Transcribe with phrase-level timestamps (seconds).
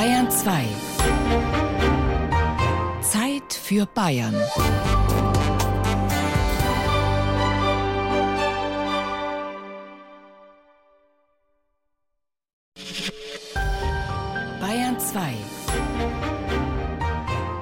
[0.00, 0.64] Bayern 2.
[3.02, 4.34] Zeit für Bayern.
[14.58, 15.34] Bayern 2.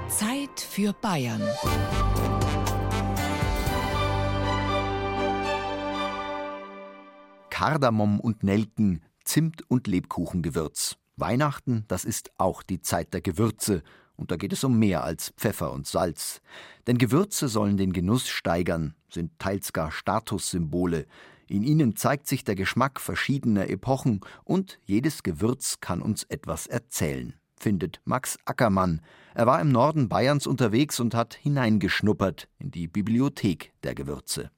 [0.08, 1.42] Zeit für Bayern.
[7.50, 10.98] Kardamom und Nelken, Zimt und Lebkuchengewürz.
[11.20, 13.82] Weihnachten, das ist auch die Zeit der Gewürze,
[14.16, 16.40] und da geht es um mehr als Pfeffer und Salz.
[16.86, 21.06] Denn Gewürze sollen den Genuss steigern, sind teils gar Statussymbole.
[21.46, 27.34] In ihnen zeigt sich der Geschmack verschiedener Epochen und jedes Gewürz kann uns etwas erzählen,
[27.56, 29.00] findet Max Ackermann.
[29.34, 34.50] Er war im Norden Bayerns unterwegs und hat hineingeschnuppert in die Bibliothek der Gewürze.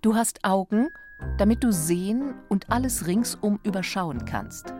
[0.00, 0.88] Du hast Augen,
[1.38, 4.72] damit du sehen und alles ringsum überschauen kannst.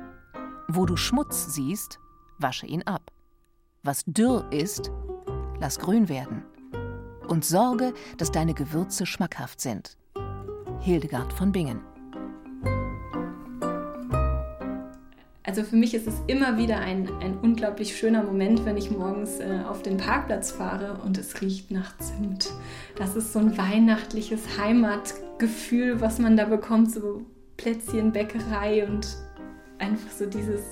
[0.68, 1.98] Wo du Schmutz siehst,
[2.38, 3.10] wasche ihn ab.
[3.82, 4.90] Was dürr ist,
[5.60, 6.42] lass grün werden.
[7.28, 9.96] Und sorge, dass deine Gewürze schmackhaft sind.
[10.80, 11.80] Hildegard von Bingen.
[15.46, 19.38] Also für mich ist es immer wieder ein, ein unglaublich schöner Moment, wenn ich morgens
[19.38, 22.50] äh, auf den Parkplatz fahre und es riecht nach Zimt.
[22.96, 24.58] Das ist so ein weihnachtliches
[25.34, 27.22] Heimatgefühl, was man da bekommt, so
[27.56, 29.16] Plätzchen, Bäckerei und
[29.78, 30.62] einfach so dieses,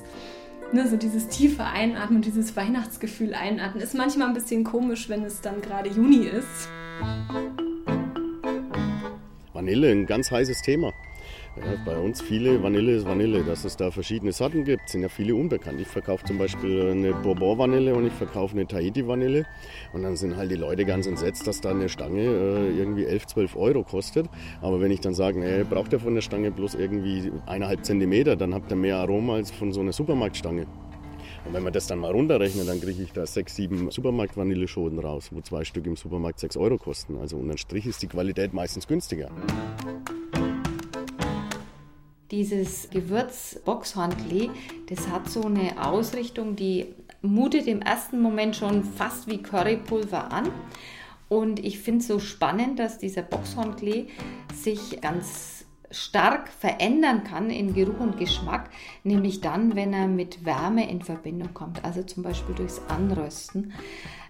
[0.73, 3.83] ne, so dieses tiefe Einatmen, dieses Weihnachtsgefühl einatmen.
[3.83, 6.69] Ist manchmal ein bisschen komisch, wenn es dann gerade Juni ist.
[9.53, 10.93] Vanille, ein ganz heißes Thema.
[11.57, 13.45] Ja, bei uns viele Vanille ist Vanille.
[13.45, 15.81] Dass es da verschiedene Sorten gibt, sind ja viele unbekannt.
[15.81, 19.45] Ich verkaufe zum Beispiel eine Bourbon-Vanille und ich verkaufe eine Tahiti-Vanille.
[19.93, 23.27] Und dann sind halt die Leute ganz entsetzt, dass da eine Stange äh, irgendwie 11,
[23.27, 24.27] 12 Euro kostet.
[24.63, 28.37] Aber wenn ich dann sage, nee, braucht ihr von der Stange bloß irgendwie eineinhalb Zentimeter,
[28.37, 30.67] dann habt ihr mehr Aroma als von so einer Supermarktstange.
[31.45, 35.31] Und wenn man das dann mal runterrechnet, dann kriege ich da sechs, sieben Supermarkt-Vanilleschoten raus,
[35.33, 37.19] wo zwei Stück im Supermarkt sechs Euro kosten.
[37.19, 39.31] Also unterm Strich ist die Qualität meistens günstiger.
[42.33, 44.49] Dieses Gewürz Boxhornklee,
[44.89, 46.87] das hat so eine Ausrichtung, die
[47.21, 50.51] mutet im ersten Moment schon fast wie Currypulver an.
[51.29, 54.07] Und ich finde es so spannend, dass dieser Boxhornklee
[54.55, 58.71] sich ganz stark verändern kann in Geruch und Geschmack,
[59.05, 63.75] nämlich dann, wenn er mit Wärme in Verbindung kommt, also zum Beispiel durchs Anrösten.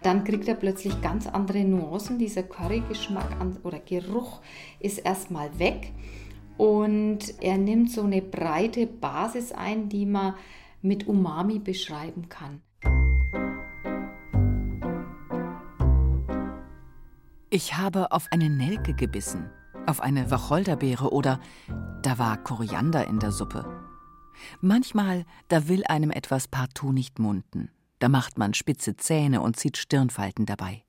[0.03, 2.19] Dann kriegt er plötzlich ganz andere Nuancen.
[2.19, 4.41] Dieser Currygeschmack oder Geruch
[4.81, 5.93] ist erstmal weg.
[6.57, 10.35] Und er nimmt so eine breite Basis ein, die man
[10.83, 12.63] mit Umami beschreiben kann.
[17.51, 19.51] Ich habe auf eine Nelke gebissen,
[19.87, 21.39] auf eine Wacholderbeere oder
[22.03, 23.83] da war Koriander in der Suppe.
[24.61, 27.71] Manchmal, da will einem etwas partout nicht munden.
[27.99, 30.83] Da macht man spitze Zähne und zieht Stirnfalten dabei.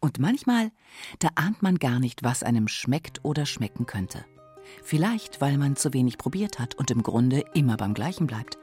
[0.00, 0.70] Und manchmal,
[1.20, 4.24] da ahnt man gar nicht, was einem schmeckt oder schmecken könnte.
[4.82, 8.58] Vielleicht, weil man zu wenig probiert hat und im Grunde immer beim gleichen bleibt.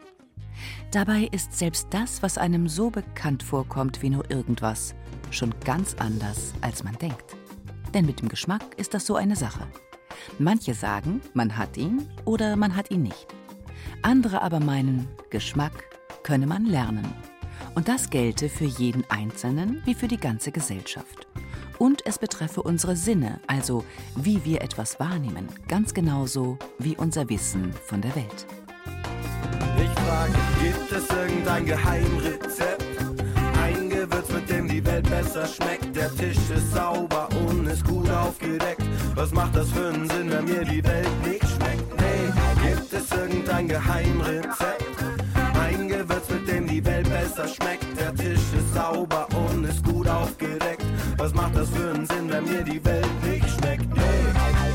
[0.91, 4.95] Dabei ist selbst das, was einem so bekannt vorkommt wie nur irgendwas,
[5.31, 7.35] schon ganz anders, als man denkt.
[7.93, 9.67] Denn mit dem Geschmack ist das so eine Sache.
[10.38, 13.27] Manche sagen, man hat ihn oder man hat ihn nicht.
[14.01, 15.83] Andere aber meinen, Geschmack
[16.23, 17.07] könne man lernen.
[17.75, 21.28] Und das gelte für jeden Einzelnen wie für die ganze Gesellschaft
[21.79, 23.84] und es betreffe unsere Sinne, also
[24.16, 28.45] wie wir etwas wahrnehmen, ganz genauso wie unser Wissen von der Welt.
[29.81, 32.84] Ich frage, gibt es irgendein Geheimrezept?
[33.63, 35.95] Ein Gewürz, mit dem die Welt besser schmeckt.
[35.95, 38.84] Der Tisch ist sauber und ist gut aufgedeckt.
[39.16, 42.01] Was macht das für einen Sinn, wenn mir die Welt nicht schmeckt?
[42.01, 44.84] Nee, gibt es irgendein Geheimrezept?
[45.59, 48.00] Ein Gewürz, mit dem die Welt besser schmeckt.
[48.00, 50.85] Der Tisch ist sauber und ist gut aufgedeckt.
[51.18, 53.85] Was macht das für einen Sinn, wenn mir die Welt nicht schmeckt?
[53.96, 54.74] Hey.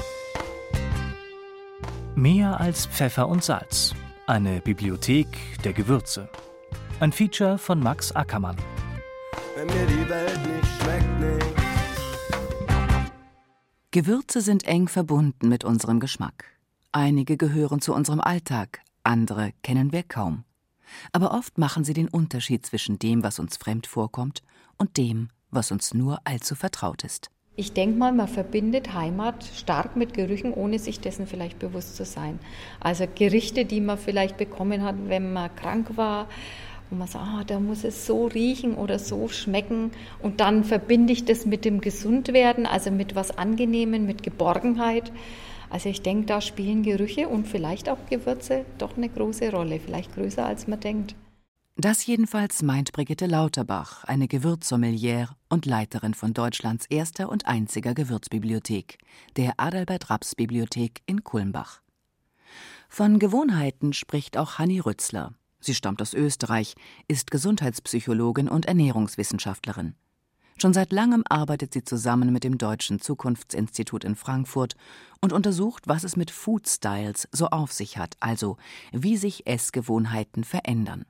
[2.15, 3.95] Mehr als Pfeffer und Salz.
[4.27, 5.29] Eine Bibliothek
[5.65, 6.29] der Gewürze.
[7.01, 8.57] Ein Feature von Max Ackermann.
[9.57, 11.39] Wenn mir die Welt nicht schmeckt, nee.
[13.91, 16.45] Gewürze sind eng verbunden mit unserem Geschmack.
[16.91, 20.45] Einige gehören zu unserem Alltag, andere kennen wir kaum.
[21.13, 24.43] Aber oft machen sie den Unterschied zwischen dem, was uns fremd vorkommt,
[24.77, 27.31] und dem, was uns nur allzu vertraut ist.
[27.57, 32.05] Ich denke mal, man verbindet Heimat stark mit Gerüchen, ohne sich dessen vielleicht bewusst zu
[32.05, 32.41] sein.
[32.81, 36.29] Also Gerichte, die man vielleicht bekommen hat, wenn man krank war,
[36.91, 39.93] wo man sagt, ah, da muss es so riechen oder so schmecken.
[40.21, 45.13] Und dann verbinde ich das mit dem Gesundwerden, also mit was Angenehmen, mit Geborgenheit.
[45.75, 50.15] Also ich denke, da spielen Gerüche und vielleicht auch Gewürze doch eine große Rolle, vielleicht
[50.15, 51.17] größer als man denkt.
[51.75, 58.99] Das jedenfalls meint Brigitte Lauterbach, eine Gewürzsommelière und Leiterin von Deutschlands erster und einziger Gewürzbibliothek,
[59.37, 61.81] der Adalbert Raps Bibliothek in Kulmbach.
[62.89, 65.35] Von Gewohnheiten spricht auch Hanni Rützler.
[65.59, 66.77] Sie stammt aus Österreich,
[67.09, 69.97] ist Gesundheitspsychologin und Ernährungswissenschaftlerin.
[70.57, 74.77] Schon seit langem arbeitet sie zusammen mit dem Deutschen Zukunftsinstitut in Frankfurt
[75.21, 78.57] und untersucht, was es mit Food Styles so auf sich hat, also
[78.93, 81.07] wie sich Essgewohnheiten verändern.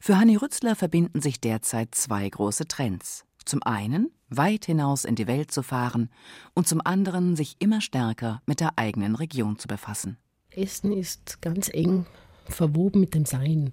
[0.00, 3.24] Für Hanni Rützler verbinden sich derzeit zwei große Trends.
[3.44, 6.10] Zum einen weit hinaus in die Welt zu fahren
[6.54, 10.18] und zum anderen sich immer stärker mit der eigenen Region zu befassen.
[10.50, 12.06] Essen ist ganz eng
[12.48, 13.72] verwoben mit dem Sein.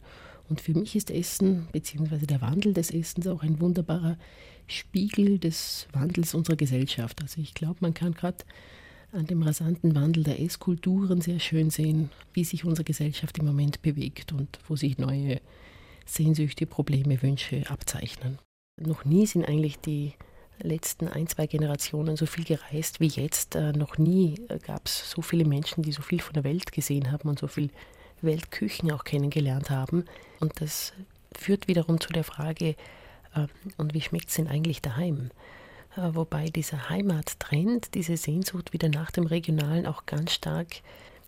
[0.54, 2.28] Und für mich ist Essen bzw.
[2.28, 4.20] der Wandel des Essens auch ein wunderbarer
[4.68, 7.24] Spiegel des Wandels unserer Gesellschaft.
[7.24, 8.46] Also ich glaube, man kann gerade
[9.14, 13.82] an dem rasanten Wandel der Esskulturen sehr schön sehen, wie sich unsere Gesellschaft im Moment
[13.82, 15.42] bewegt und wo sich neue
[16.06, 18.38] Sehnsüchte, Probleme, Wünsche abzeichnen.
[18.80, 20.14] Noch nie sind eigentlich die
[20.62, 23.56] letzten ein, zwei Generationen so viel gereist wie jetzt.
[23.56, 26.72] Äh, noch nie äh, gab es so viele Menschen, die so viel von der Welt
[26.72, 27.72] gesehen haben und so viel
[28.24, 30.06] Weltküchen auch kennengelernt haben.
[30.40, 30.94] Und das
[31.36, 32.76] führt wiederum zu der Frage,
[33.36, 33.48] äh,
[33.78, 35.32] und wie schmeckt es denn eigentlich daheim?
[35.96, 40.68] Äh, wobei dieser Heimattrend, diese Sehnsucht wieder nach dem Regionalen auch ganz stark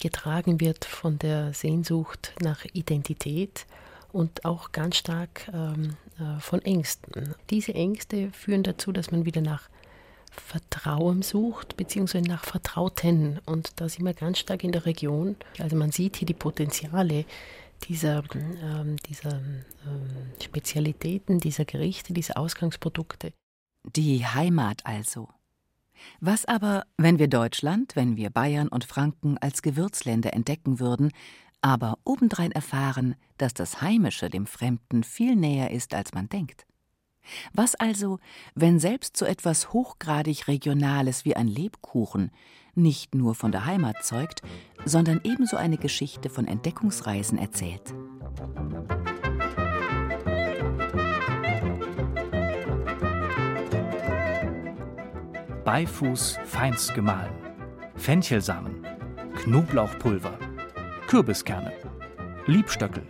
[0.01, 3.65] getragen wird von der Sehnsucht nach Identität
[4.11, 7.35] und auch ganz stark ähm, äh, von Ängsten.
[7.49, 9.69] Diese Ängste führen dazu, dass man wieder nach
[10.39, 13.39] Vertrauen sucht, beziehungsweise nach Vertrauten.
[13.45, 15.35] Und da sind wir ganz stark in der Region.
[15.59, 17.25] Also man sieht hier die Potenziale
[17.83, 20.09] dieser, ähm, dieser ähm,
[20.41, 23.33] Spezialitäten, dieser Gerichte, dieser Ausgangsprodukte.
[23.95, 25.29] Die Heimat also.
[26.19, 31.11] Was aber, wenn wir Deutschland, wenn wir Bayern und Franken als Gewürzländer entdecken würden,
[31.61, 36.65] aber obendrein erfahren, dass das Heimische dem Fremden viel näher ist, als man denkt.
[37.53, 38.19] Was also,
[38.53, 42.31] wenn selbst so etwas hochgradig Regionales wie ein Lebkuchen
[42.75, 44.41] nicht nur von der Heimat zeugt,
[44.83, 47.93] sondern ebenso eine Geschichte von Entdeckungsreisen erzählt?
[55.63, 57.33] Beifuß feinst gemahlen,
[57.95, 58.85] Fenchelsamen,
[59.35, 60.37] Knoblauchpulver,
[61.07, 61.73] Kürbiskerne,
[62.45, 63.07] Liebstöckel,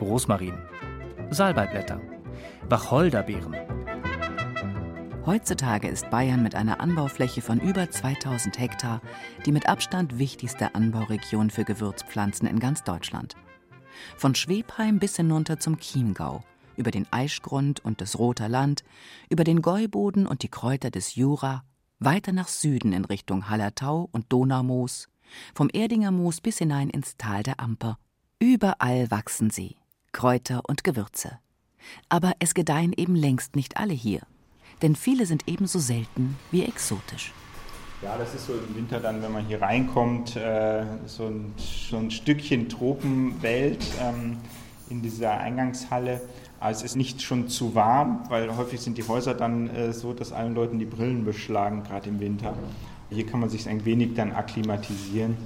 [0.00, 0.58] Rosmarin,
[1.30, 2.00] Salbeiblätter,
[2.68, 3.56] Wacholderbeeren.
[5.26, 9.00] Heutzutage ist Bayern mit einer Anbaufläche von über 2000 Hektar
[9.44, 13.36] die mit Abstand wichtigste Anbauregion für Gewürzpflanzen in ganz Deutschland.
[14.16, 16.44] Von Schwebheim bis hinunter zum Chiemgau,
[16.76, 18.84] über den Aischgrund und das Roter Land,
[19.28, 21.64] über den Gäuboden und die Kräuter des Jura,
[21.98, 25.08] weiter nach Süden in Richtung Hallertau und Donaumoos,
[25.54, 27.98] vom Erdinger Moos bis hinein ins Tal der Amper.
[28.38, 29.76] Überall wachsen sie,
[30.12, 31.41] Kräuter und Gewürze.
[32.08, 34.20] Aber es gedeihen eben längst nicht alle hier,
[34.82, 37.32] denn viele sind ebenso selten wie exotisch.
[38.02, 41.98] Ja, das ist so im Winter dann, wenn man hier reinkommt, äh, so, ein, so
[41.98, 44.38] ein Stückchen Tropenwelt ähm,
[44.90, 46.20] in dieser Eingangshalle.
[46.58, 50.12] Aber es ist nicht schon zu warm, weil häufig sind die Häuser dann äh, so,
[50.12, 52.54] dass allen Leuten die Brillen beschlagen, gerade im Winter.
[53.10, 55.36] Hier kann man sich ein wenig dann akklimatisieren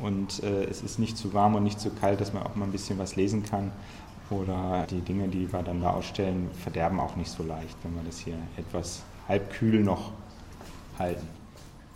[0.00, 2.64] und äh, es ist nicht zu warm und nicht zu kalt, dass man auch mal
[2.64, 3.70] ein bisschen was lesen kann.
[4.30, 8.02] Oder die Dinge, die wir dann da ausstellen, verderben auch nicht so leicht, wenn wir
[8.02, 10.12] das hier etwas halbkühl noch
[10.98, 11.26] halten.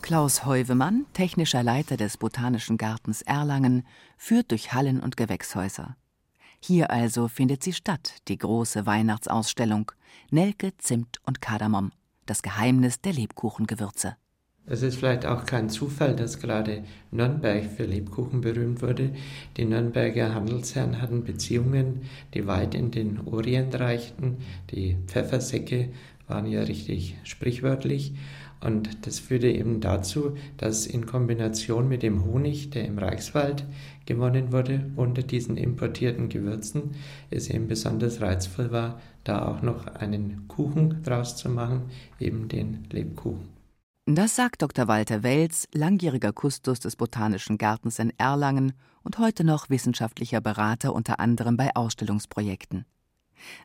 [0.01, 3.87] Klaus Heuvemann, technischer Leiter des Botanischen Gartens Erlangen,
[4.17, 5.95] führt durch Hallen und Gewächshäuser.
[6.59, 9.91] Hier also findet sie statt, die große Weihnachtsausstellung
[10.29, 11.91] Nelke, Zimt und Kardamom,
[12.25, 14.15] das Geheimnis der Lebkuchengewürze.
[14.67, 19.11] Es ist vielleicht auch kein Zufall, dass gerade Nürnberg für Lebkuchen berühmt wurde.
[19.57, 22.01] Die Nürnberger Handelsherren hatten Beziehungen,
[22.33, 24.37] die weit in den Orient reichten.
[24.71, 25.89] Die Pfeffersäcke
[26.27, 28.13] waren ja richtig sprichwörtlich.
[28.59, 33.63] Und das führte eben dazu, dass in Kombination mit dem Honig, der im Reichswald
[34.07, 36.95] gewonnen wurde, unter diesen importierten Gewürzen,
[37.29, 41.83] es eben besonders reizvoll war, da auch noch einen Kuchen draus zu machen,
[42.19, 43.54] eben den Lebkuchen.
[44.07, 44.87] Das sagt Dr.
[44.87, 51.19] Walter Welz, langjähriger Kustos des Botanischen Gartens in Erlangen und heute noch wissenschaftlicher Berater unter
[51.19, 52.85] anderem bei Ausstellungsprojekten.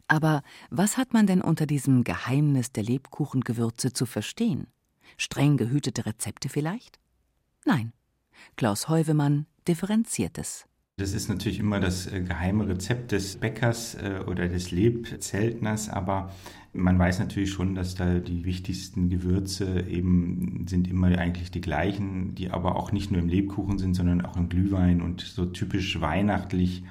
[0.09, 4.69] Aber was hat man denn unter diesem Geheimnis der Lebkuchengewürze zu verstehen?
[5.19, 6.99] Streng gehütete Rezepte vielleicht?
[7.67, 7.93] Nein.
[8.57, 10.65] Klaus Heuvemann differenziert es.
[10.97, 16.31] Das ist natürlich immer das äh, geheime Rezept des Bäckers äh, oder des Lebzeltners, aber
[16.73, 22.35] man weiß natürlich schon, dass da die wichtigsten Gewürze eben sind immer eigentlich die gleichen,
[22.35, 26.01] die aber auch nicht nur im Lebkuchen sind, sondern auch im Glühwein und so typisch
[26.01, 26.85] weihnachtlich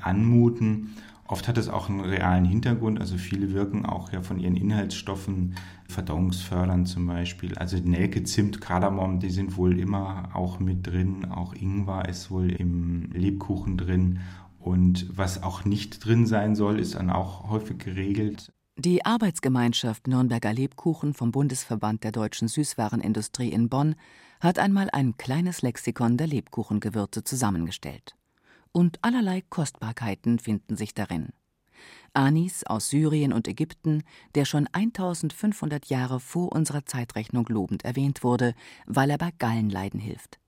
[0.00, 0.94] anmuten.
[1.28, 5.56] Oft hat es auch einen realen Hintergrund, also viele wirken auch ja von ihren Inhaltsstoffen
[5.88, 7.56] verdauungsfördernd zum Beispiel.
[7.56, 11.26] Also Nelke, Zimt, Kardamom, die sind wohl immer auch mit drin.
[11.26, 14.20] Auch Ingwer ist wohl im Lebkuchen drin.
[14.60, 18.52] Und was auch nicht drin sein soll, ist dann auch häufig geregelt.
[18.78, 23.94] Die Arbeitsgemeinschaft Nürnberger Lebkuchen vom Bundesverband der deutschen Süßwarenindustrie in Bonn
[24.38, 28.16] hat einmal ein kleines Lexikon der Lebkuchengewürze zusammengestellt
[28.72, 31.30] und allerlei Kostbarkeiten finden sich darin.
[32.12, 34.02] Anis aus Syrien und Ägypten,
[34.34, 38.54] der schon 1500 Jahre vor unserer Zeitrechnung lobend erwähnt wurde,
[38.84, 40.38] weil er bei Gallenleiden hilft.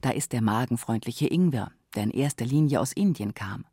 [0.00, 3.66] Da ist der magenfreundliche Ingwer, der in erster Linie aus Indien kam.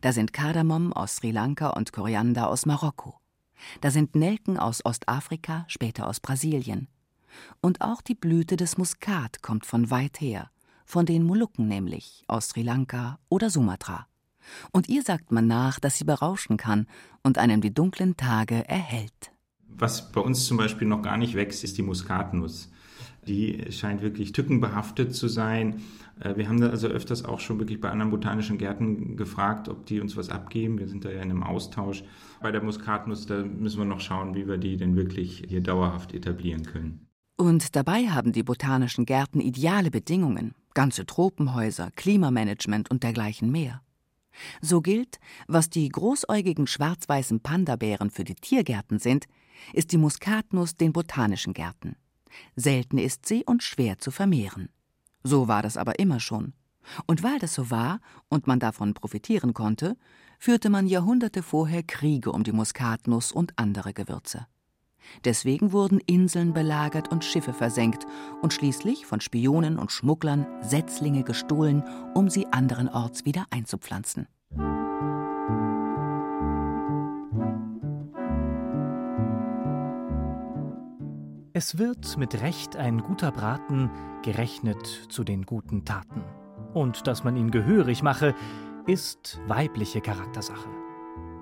[0.00, 3.21] Da sind Kardamom aus Sri Lanka und Koriander aus Marokko.
[3.80, 6.88] Da sind Nelken aus Ostafrika, später aus Brasilien.
[7.60, 10.50] Und auch die Blüte des Muskat kommt von weit her
[10.92, 14.06] von den Molukken nämlich, aus Sri Lanka oder Sumatra.
[14.72, 16.86] Und ihr sagt man nach, dass sie berauschen kann
[17.22, 19.32] und einem die dunklen Tage erhält.
[19.68, 22.70] Was bei uns zum Beispiel noch gar nicht wächst, ist die Muskatnuss.
[23.26, 25.80] Die scheint wirklich tückenbehaftet zu sein.
[26.22, 29.86] Äh, wir haben da also öfters auch schon wirklich bei anderen botanischen Gärten gefragt, ob
[29.86, 30.78] die uns was abgeben.
[30.78, 32.04] Wir sind da ja in einem Austausch.
[32.40, 36.14] Bei der Muskatnuss, da müssen wir noch schauen, wie wir die denn wirklich hier dauerhaft
[36.14, 37.06] etablieren können.
[37.36, 43.82] Und dabei haben die botanischen Gärten ideale Bedingungen ganze Tropenhäuser, Klimamanagement und dergleichen mehr.
[44.60, 49.26] So gilt, was die großäugigen schwarz-weißen Pandabären für die Tiergärten sind,
[49.74, 51.96] ist die Muskatnuss den botanischen Gärten.
[52.56, 54.70] Selten ist sie und schwer zu vermehren.
[55.22, 56.52] So war das aber immer schon.
[57.06, 59.96] Und weil das so war und man davon profitieren konnte,
[60.38, 64.46] führte man Jahrhunderte vorher Kriege um die Muskatnuss und andere Gewürze.
[65.24, 68.06] Deswegen wurden Inseln belagert und Schiffe versenkt
[68.40, 71.82] und schließlich von Spionen und Schmugglern Setzlinge gestohlen,
[72.14, 74.28] um sie anderenorts wieder einzupflanzen.
[81.54, 83.90] Es wird mit Recht ein guter Braten
[84.22, 86.24] gerechnet zu den guten Taten.
[86.72, 88.34] Und dass man ihn gehörig mache,
[88.86, 90.70] ist weibliche Charaktersache.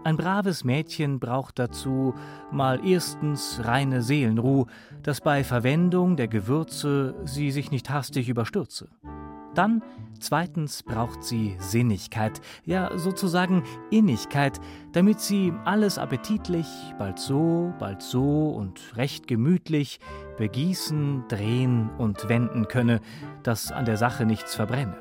[0.03, 2.13] Ein braves Mädchen braucht dazu
[2.51, 4.67] mal erstens reine Seelenruh,
[5.05, 8.89] dass bei Verwendung der Gewürze sie sich nicht hastig überstürze.
[9.55, 9.83] Dann
[10.21, 14.61] zweitens braucht sie Sinnigkeit, ja sozusagen Innigkeit,
[14.93, 16.67] damit sie alles appetitlich,
[16.99, 19.99] bald so, bald so und recht gemütlich
[20.39, 23.01] begießen, drehen und wenden könne,
[23.43, 24.97] dass an der Sache nichts verbrenne.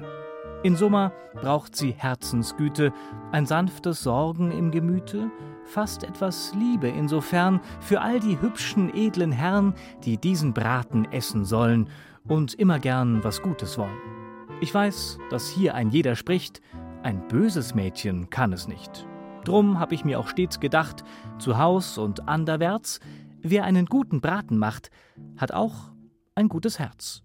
[0.61, 2.91] In Summa braucht sie Herzensgüte,
[3.31, 5.31] ein sanftes Sorgen im Gemüte,
[5.63, 11.89] fast etwas Liebe insofern für all die hübschen, edlen Herren, die diesen Braten essen sollen
[12.27, 14.18] und immer gern was Gutes wollen.
[14.61, 16.61] Ich weiß, dass hier ein jeder spricht,
[17.01, 19.07] ein böses Mädchen kann es nicht.
[19.45, 21.03] Drum hab ich mir auch stets gedacht,
[21.37, 22.99] zu Haus und anderwärts,
[23.41, 24.91] wer einen guten Braten macht,
[25.37, 25.91] hat auch
[26.35, 27.23] ein gutes Herz.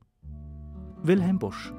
[1.02, 1.72] Wilhelm Busch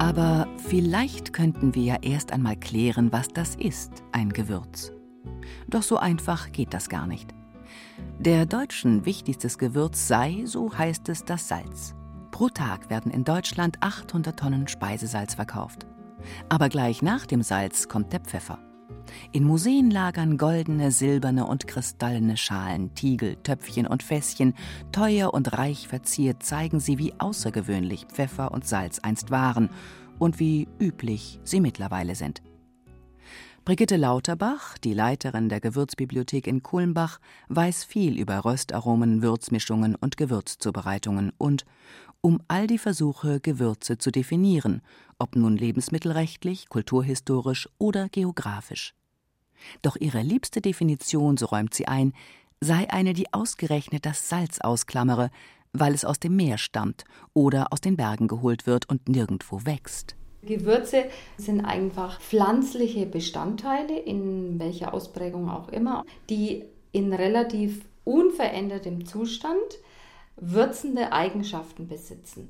[0.00, 4.92] Aber vielleicht könnten wir ja erst einmal klären, was das ist, ein Gewürz.
[5.68, 7.34] Doch so einfach geht das gar nicht.
[8.18, 11.94] Der Deutschen wichtigstes Gewürz sei, so heißt es, das Salz.
[12.30, 15.86] Pro Tag werden in Deutschland 800 Tonnen Speisesalz verkauft.
[16.48, 18.58] Aber gleich nach dem Salz kommt der Pfeffer.
[19.32, 24.54] In Museen lagern goldene, silberne und kristallene Schalen, Tiegel, Töpfchen und Fässchen,
[24.92, 29.70] teuer und reich verziert, zeigen sie, wie außergewöhnlich Pfeffer und Salz einst waren
[30.18, 32.42] und wie üblich sie mittlerweile sind.
[33.70, 41.32] Brigitte Lauterbach, die Leiterin der Gewürzbibliothek in Kulmbach, weiß viel über Röstaromen, Würzmischungen und Gewürzzubereitungen
[41.38, 41.64] und
[42.20, 44.82] um all die Versuche, Gewürze zu definieren,
[45.20, 48.92] ob nun lebensmittelrechtlich, kulturhistorisch oder geografisch.
[49.82, 52.12] Doch ihre liebste Definition, so räumt sie ein,
[52.60, 55.30] sei eine, die ausgerechnet das Salz ausklammere,
[55.72, 60.16] weil es aus dem Meer stammt oder aus den Bergen geholt wird und nirgendwo wächst.
[60.42, 61.04] Gewürze
[61.36, 69.56] sind einfach pflanzliche Bestandteile, in welcher Ausprägung auch immer, die in relativ unverändertem Zustand
[70.36, 72.48] würzende Eigenschaften besitzen.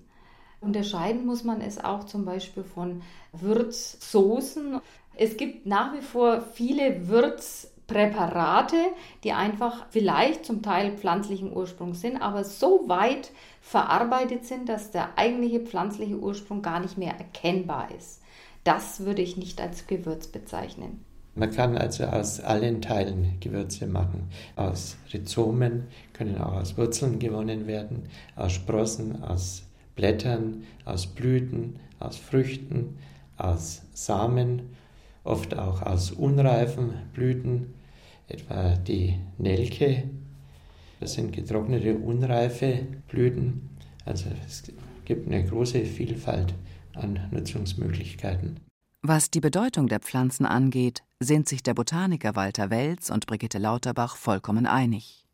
[0.60, 4.80] Unterscheiden muss man es auch zum Beispiel von Würzsoßen.
[5.16, 8.76] Es gibt nach wie vor viele Würz Präparate,
[9.24, 15.18] die einfach vielleicht zum Teil pflanzlichen Ursprungs sind, aber so weit verarbeitet sind, dass der
[15.18, 18.20] eigentliche pflanzliche Ursprung gar nicht mehr erkennbar ist.
[18.64, 21.04] Das würde ich nicht als Gewürz bezeichnen.
[21.34, 24.28] Man kann also aus allen Teilen Gewürze machen.
[24.56, 29.62] Aus Rhizomen können auch aus Wurzeln gewonnen werden, aus Sprossen, aus
[29.94, 32.98] Blättern, aus Blüten, aus Früchten,
[33.36, 34.74] aus Samen,
[35.24, 37.74] oft auch aus unreifen Blüten,
[38.28, 40.04] etwa die Nelke.
[41.00, 43.70] Das sind getrocknete, unreife Blüten.
[44.04, 44.62] Also es
[45.04, 46.54] gibt eine große Vielfalt
[46.94, 48.60] an Nutzungsmöglichkeiten.
[49.02, 54.16] Was die Bedeutung der Pflanzen angeht, sind sich der Botaniker Walter Welz und Brigitte Lauterbach
[54.16, 55.26] vollkommen einig.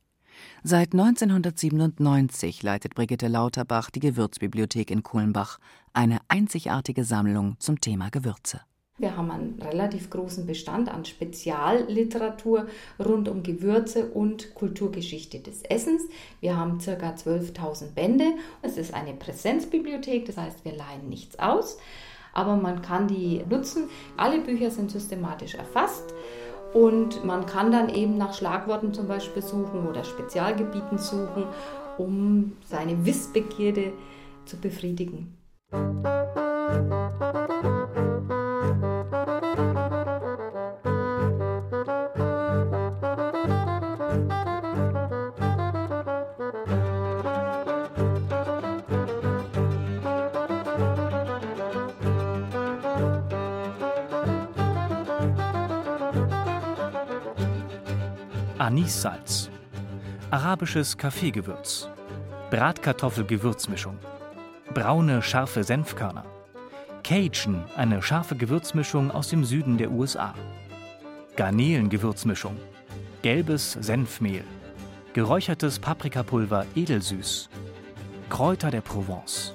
[0.62, 5.58] Seit 1997 leitet Brigitte Lauterbach die Gewürzbibliothek in Kulmbach,
[5.92, 8.61] eine einzigartige Sammlung zum Thema Gewürze.
[8.98, 12.66] Wir haben einen relativ großen Bestand an Spezialliteratur
[12.98, 16.02] rund um Gewürze und Kulturgeschichte des Essens.
[16.40, 16.92] Wir haben ca.
[16.92, 18.24] 12.000 Bände.
[18.62, 21.78] Es ist eine Präsenzbibliothek, das heißt, wir leihen nichts aus
[22.36, 23.88] aber man kann die nutzen.
[24.18, 26.12] Alle Bücher sind systematisch erfasst.
[26.74, 31.44] Und man kann dann eben nach Schlagworten zum Beispiel suchen oder Spezialgebieten suchen,
[31.96, 33.94] um seine Wissbegierde
[34.44, 35.34] zu befriedigen.
[58.66, 59.49] Anissalz,
[60.32, 61.88] arabisches Kaffeegewürz,
[62.50, 63.96] Bratkartoffel-Gewürzmischung,
[64.75, 66.25] braune scharfe Senfkörner,
[67.04, 70.35] Cajun, eine scharfe Gewürzmischung aus dem Süden der USA,
[71.37, 72.56] Garnelengewürzmischung,
[73.23, 74.42] gelbes Senfmehl,
[75.12, 77.49] geräuchertes Paprikapulver edelsüß,
[78.30, 79.54] Kräuter der Provence,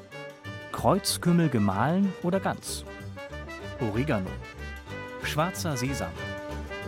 [0.72, 2.86] Kreuzkümmel gemahlen oder ganz,
[3.82, 4.32] Oregano,
[5.22, 6.13] schwarzer Sesam,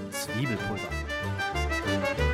[0.10, 1.03] Zwiebelpulver.
[1.86, 2.33] thank you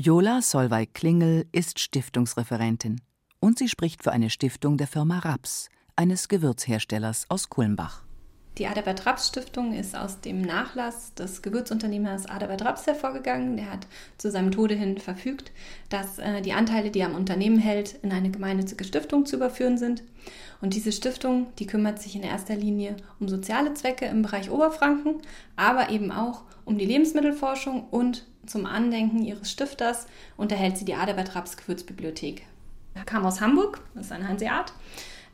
[0.00, 3.00] Jola Solveig-Klingel ist Stiftungsreferentin
[3.40, 8.04] und sie spricht für eine Stiftung der Firma Raps, eines Gewürzherstellers aus Kulmbach.
[8.58, 13.56] Die Adalbert Raps Stiftung ist aus dem Nachlass des Gewürzunternehmers Adalbert Raps hervorgegangen.
[13.56, 15.50] Der hat zu seinem Tode hin verfügt,
[15.88, 19.78] dass äh, die Anteile, die er am Unternehmen hält, in eine gemeinnützige Stiftung zu überführen
[19.78, 20.04] sind.
[20.60, 25.16] Und diese Stiftung, die kümmert sich in erster Linie um soziale Zwecke im Bereich Oberfranken,
[25.56, 30.06] aber eben auch um die Lebensmittelforschung und zum Andenken ihres Stifters
[30.36, 32.44] unterhält sie die Adalbert Raps Gewürzbibliothek.
[32.94, 34.72] Er kam aus Hamburg, das ist ein Hanseat.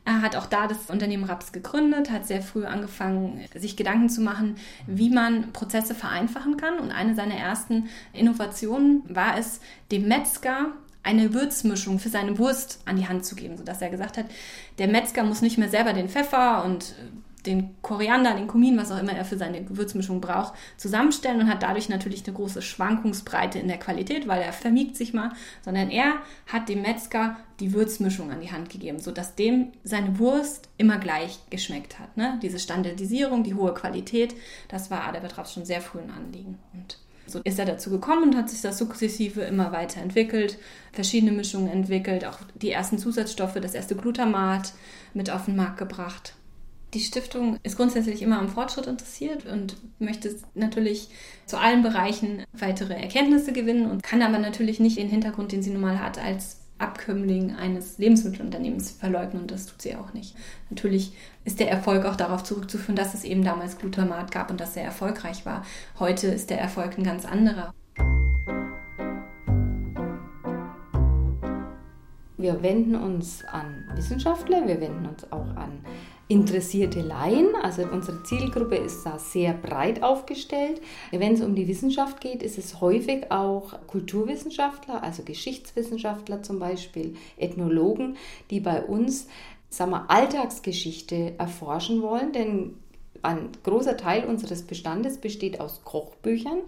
[0.07, 4.21] Er hat auch da das Unternehmen Raps gegründet, hat sehr früh angefangen, sich Gedanken zu
[4.21, 6.77] machen, wie man Prozesse vereinfachen kann.
[6.77, 10.67] Und eine seiner ersten Innovationen war es, dem Metzger
[11.01, 14.25] eine Würzmischung für seine Wurst an die Hand zu geben, sodass er gesagt hat,
[14.77, 16.93] der Metzger muss nicht mehr selber den Pfeffer und
[17.45, 21.63] den Koriander, den Kumin, was auch immer er für seine Gewürzmischung braucht, zusammenstellen und hat
[21.63, 25.31] dadurch natürlich eine große Schwankungsbreite in der Qualität, weil er vermiegt sich mal,
[25.63, 26.15] sondern er
[26.47, 31.39] hat dem Metzger die Würzmischung an die Hand gegeben, sodass dem seine Wurst immer gleich
[31.49, 32.17] geschmeckt hat.
[32.17, 32.39] Ne?
[32.41, 34.35] Diese Standardisierung, die hohe Qualität,
[34.67, 36.57] das war Adalbert Raps schon sehr früh ein Anliegen.
[36.73, 40.59] Und so ist er dazu gekommen und hat sich das sukzessive immer weiterentwickelt,
[40.93, 44.73] verschiedene Mischungen entwickelt, auch die ersten Zusatzstoffe, das erste Glutamat
[45.13, 46.33] mit auf den Markt gebracht.
[46.95, 51.09] Die Stiftung ist grundsätzlich immer am Fortschritt interessiert und möchte natürlich
[51.45, 55.71] zu allen Bereichen weitere Erkenntnisse gewinnen und kann aber natürlich nicht den Hintergrund, den sie
[55.71, 60.35] nun mal hat, als Abkömmling eines Lebensmittelunternehmens verleugnen und das tut sie auch nicht.
[60.69, 61.11] Natürlich
[61.43, 64.85] ist der Erfolg auch darauf zurückzuführen, dass es eben damals Glutamat gab und dass er
[64.85, 65.65] erfolgreich war.
[65.99, 67.73] Heute ist der Erfolg ein ganz anderer.
[72.37, 75.79] Wir wenden uns an Wissenschaftler, wir wenden uns auch an
[76.27, 77.55] interessierte Laien.
[77.61, 80.81] Also unsere Zielgruppe ist da sehr breit aufgestellt.
[81.11, 87.15] Wenn es um die Wissenschaft geht, ist es häufig auch Kulturwissenschaftler, also Geschichtswissenschaftler zum Beispiel,
[87.37, 88.17] Ethnologen,
[88.49, 89.27] die bei uns
[89.69, 92.75] sagen wir, Alltagsgeschichte erforschen wollen, denn
[93.21, 96.59] ein großer Teil unseres Bestandes besteht aus Kochbüchern,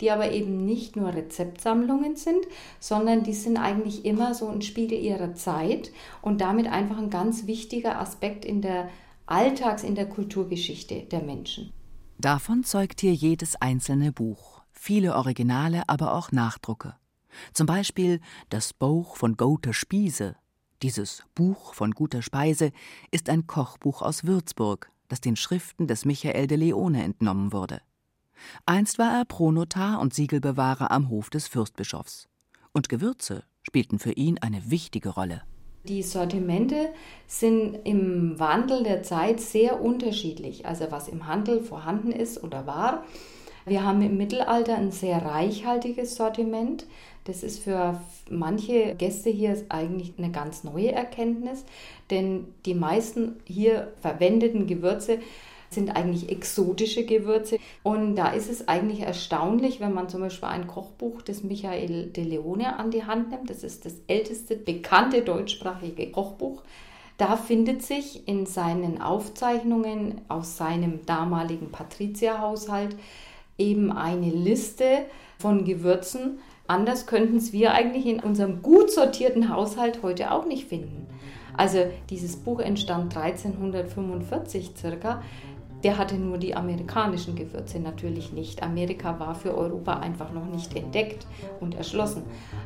[0.00, 2.44] die aber eben nicht nur Rezeptsammlungen sind,
[2.80, 7.46] sondern die sind eigentlich immer so ein Spiegel ihrer Zeit und damit einfach ein ganz
[7.46, 8.88] wichtiger Aspekt in der
[9.26, 11.72] Alltags-, in der Kulturgeschichte der Menschen.
[12.18, 16.94] Davon zeugt hier jedes einzelne Buch, viele Originale, aber auch Nachdrucke.
[17.52, 20.36] Zum Beispiel das Buch von Gotha Spiese.
[20.82, 22.70] Dieses Buch von guter Speise
[23.10, 27.80] ist ein Kochbuch aus Würzburg, das den Schriften des Michael de Leone entnommen wurde.
[28.66, 32.28] Einst war er Pronotar und Siegelbewahrer am Hof des Fürstbischofs.
[32.72, 35.42] Und Gewürze spielten für ihn eine wichtige Rolle.
[35.88, 36.88] Die Sortimente
[37.26, 43.04] sind im Wandel der Zeit sehr unterschiedlich, also was im Handel vorhanden ist oder war.
[43.66, 46.86] Wir haben im Mittelalter ein sehr reichhaltiges Sortiment.
[47.24, 51.64] Das ist für manche Gäste hier eigentlich eine ganz neue Erkenntnis,
[52.10, 55.18] denn die meisten hier verwendeten Gewürze
[55.70, 57.58] sind eigentlich exotische Gewürze.
[57.82, 62.24] Und da ist es eigentlich erstaunlich, wenn man zum Beispiel ein Kochbuch des Michael de
[62.24, 63.50] Leone an die Hand nimmt.
[63.50, 66.62] Das ist das älteste bekannte deutschsprachige Kochbuch.
[67.18, 72.94] Da findet sich in seinen Aufzeichnungen aus seinem damaligen Patrizierhaushalt
[73.56, 75.06] eben eine Liste
[75.38, 80.68] von Gewürzen, Anders könnten es wir eigentlich in unserem gut sortierten Haushalt heute auch nicht
[80.68, 81.06] finden.
[81.56, 85.22] Also dieses Buch entstand 1345 circa.
[85.82, 88.62] Der hatte nur die amerikanischen Gewürze natürlich nicht.
[88.62, 91.26] Amerika war für Europa einfach noch nicht entdeckt
[91.60, 92.24] und erschlossen.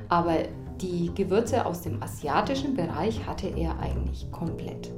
[0.08, 0.36] Aber
[0.80, 4.90] die Gewürze aus dem asiatischen Bereich hatte er eigentlich komplett.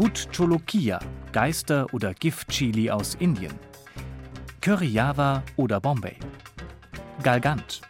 [0.00, 0.98] Bhut Cholokia,
[1.30, 3.52] Geister- oder Giftchili aus Indien.
[4.62, 6.16] Curry Java oder Bombay.
[7.22, 7.82] Galgant,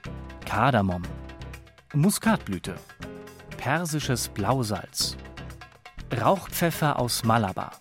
[0.45, 1.03] Kardamom.
[1.95, 2.75] Muskatblüte.
[3.59, 5.17] Persisches Blausalz.
[6.21, 7.80] Rauchpfeffer aus Malabar.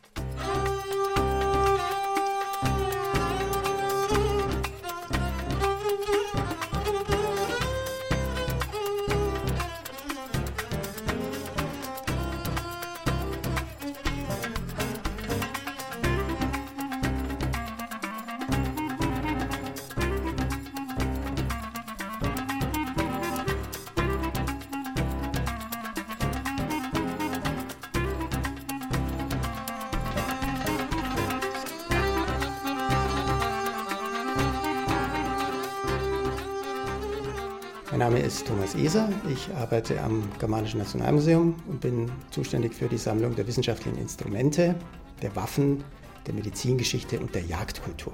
[37.99, 39.09] Mein Name ist Thomas Eser.
[39.29, 44.75] Ich arbeite am Germanischen Nationalmuseum und bin zuständig für die Sammlung der wissenschaftlichen Instrumente,
[45.21, 45.83] der Waffen,
[46.25, 48.13] der Medizingeschichte und der Jagdkultur.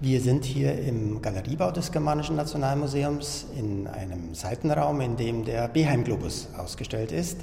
[0.00, 6.48] Wir sind hier im Galeriebau des Germanischen Nationalmuseums in einem Seitenraum, in dem der Beheim-Globus
[6.54, 7.38] ausgestellt ist.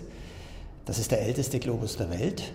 [0.85, 2.53] Das ist der älteste Globus der Welt,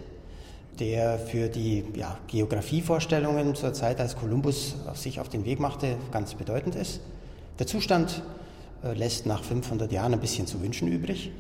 [0.79, 6.35] der für die ja, Geografievorstellungen zur Zeit, als Kolumbus sich auf den Weg machte, ganz
[6.35, 7.01] bedeutend ist.
[7.61, 8.23] Der Zustand
[8.83, 11.31] äh, lässt nach 500 Jahren ein bisschen zu wünschen übrig.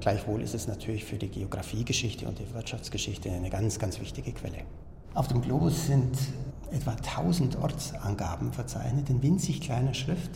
[0.00, 4.62] Gleichwohl ist es natürlich für die Geografiegeschichte und die Wirtschaftsgeschichte eine ganz, ganz wichtige Quelle.
[5.12, 6.16] Auf dem Globus sind
[6.72, 10.30] etwa 1000 Ortsangaben verzeichnet in winzig kleiner Schrift,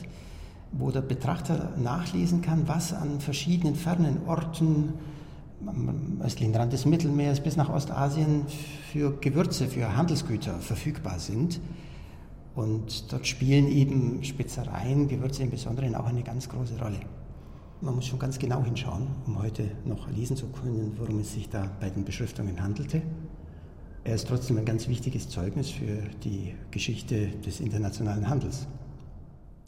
[0.70, 4.92] wo der Betrachter nachlesen kann, was an verschiedenen fernen Orten
[5.64, 8.44] am östlichen Rand des Mittelmeers bis nach Ostasien
[8.92, 11.58] für Gewürze, für Handelsgüter verfügbar sind.
[12.54, 17.00] Und dort spielen eben Spezereien, Gewürze im Besonderen auch eine ganz große Rolle.
[17.80, 21.48] Man muss schon ganz genau hinschauen, um heute noch lesen zu können, worum es sich
[21.48, 23.02] da bei den Beschriftungen handelte.
[24.04, 28.66] Er ist trotzdem ein ganz wichtiges Zeugnis für die Geschichte des internationalen Handels.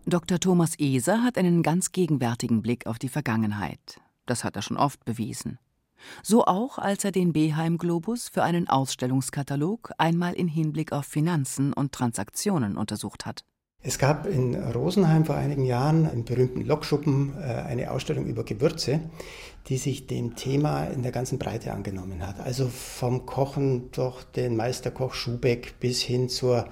[0.07, 0.39] Dr.
[0.39, 4.01] Thomas Eser hat einen ganz gegenwärtigen Blick auf die Vergangenheit.
[4.27, 5.59] Das hat er schon oft bewiesen.
[6.23, 11.73] So auch, als er den Beheim Globus für einen Ausstellungskatalog einmal in Hinblick auf Finanzen
[11.73, 13.45] und Transaktionen untersucht hat.
[13.87, 19.01] Es gab in Rosenheim vor einigen Jahren im berühmten Lokschuppen äh, eine Ausstellung über Gewürze,
[19.69, 22.41] die sich dem Thema in der ganzen Breite angenommen hat.
[22.41, 26.67] Also vom Kochen durch den Meisterkoch Schubeck bis hin zur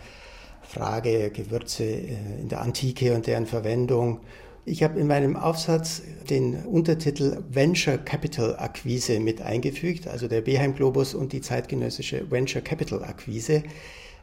[0.62, 4.20] Frage Gewürze äh, in der Antike und deren Verwendung
[4.64, 10.74] ich habe in meinem Aufsatz den Untertitel Venture Capital Akquise mit eingefügt, also der Beheim
[10.74, 13.64] Globus und die zeitgenössische Venture Capital Akquise,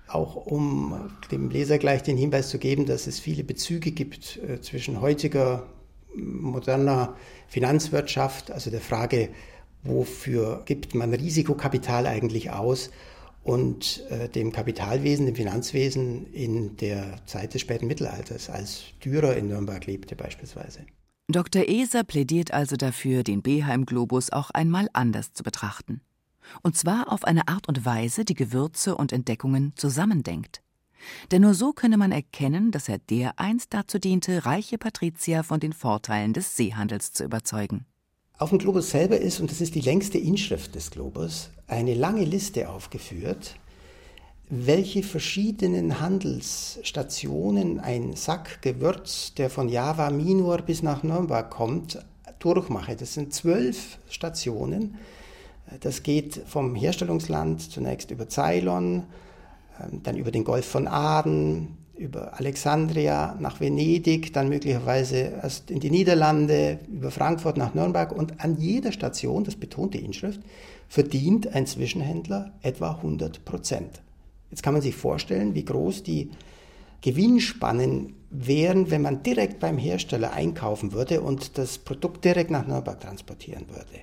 [0.07, 4.61] auch um dem Leser gleich den Hinweis zu geben, dass es viele Bezüge gibt äh,
[4.61, 5.67] zwischen heutiger
[6.15, 7.15] moderner
[7.47, 9.29] Finanzwirtschaft, also der Frage
[9.83, 12.91] wofür gibt man Risikokapital eigentlich aus
[13.43, 19.47] und äh, dem Kapitalwesen, dem Finanzwesen in der Zeit des späten Mittelalters, als Dürer in
[19.47, 20.81] Nürnberg lebte beispielsweise.
[21.27, 21.67] Dr.
[21.67, 26.01] Eser plädiert also dafür, den Beheim-Globus auch einmal anders zu betrachten.
[26.63, 30.61] Und zwar auf eine Art und Weise, die Gewürze und Entdeckungen zusammendenkt.
[31.31, 35.73] Denn nur so könne man erkennen, dass er dereinst dazu diente, reiche Patrizier von den
[35.73, 37.85] Vorteilen des Seehandels zu überzeugen.
[38.37, 42.25] Auf dem Globus selber ist, und das ist die längste Inschrift des Globus, eine lange
[42.25, 43.55] Liste aufgeführt,
[44.49, 52.03] welche verschiedenen Handelsstationen ein Sack Gewürz, der von Java Minor bis nach Nürnberg kommt,
[52.39, 52.95] durchmache.
[52.95, 54.95] Das sind zwölf Stationen.
[55.81, 59.03] Das geht vom Herstellungsland zunächst über Ceylon,
[59.79, 65.79] ähm, dann über den Golf von Aden, über Alexandria nach Venedig, dann möglicherweise erst in
[65.79, 70.39] die Niederlande, über Frankfurt nach Nürnberg und an jeder Station, das betont die Inschrift,
[70.89, 74.01] verdient ein Zwischenhändler etwa 100 Prozent.
[74.49, 76.31] Jetzt kann man sich vorstellen, wie groß die
[77.01, 82.99] Gewinnspannen wären, wenn man direkt beim Hersteller einkaufen würde und das Produkt direkt nach Nürnberg
[82.99, 84.01] transportieren würde.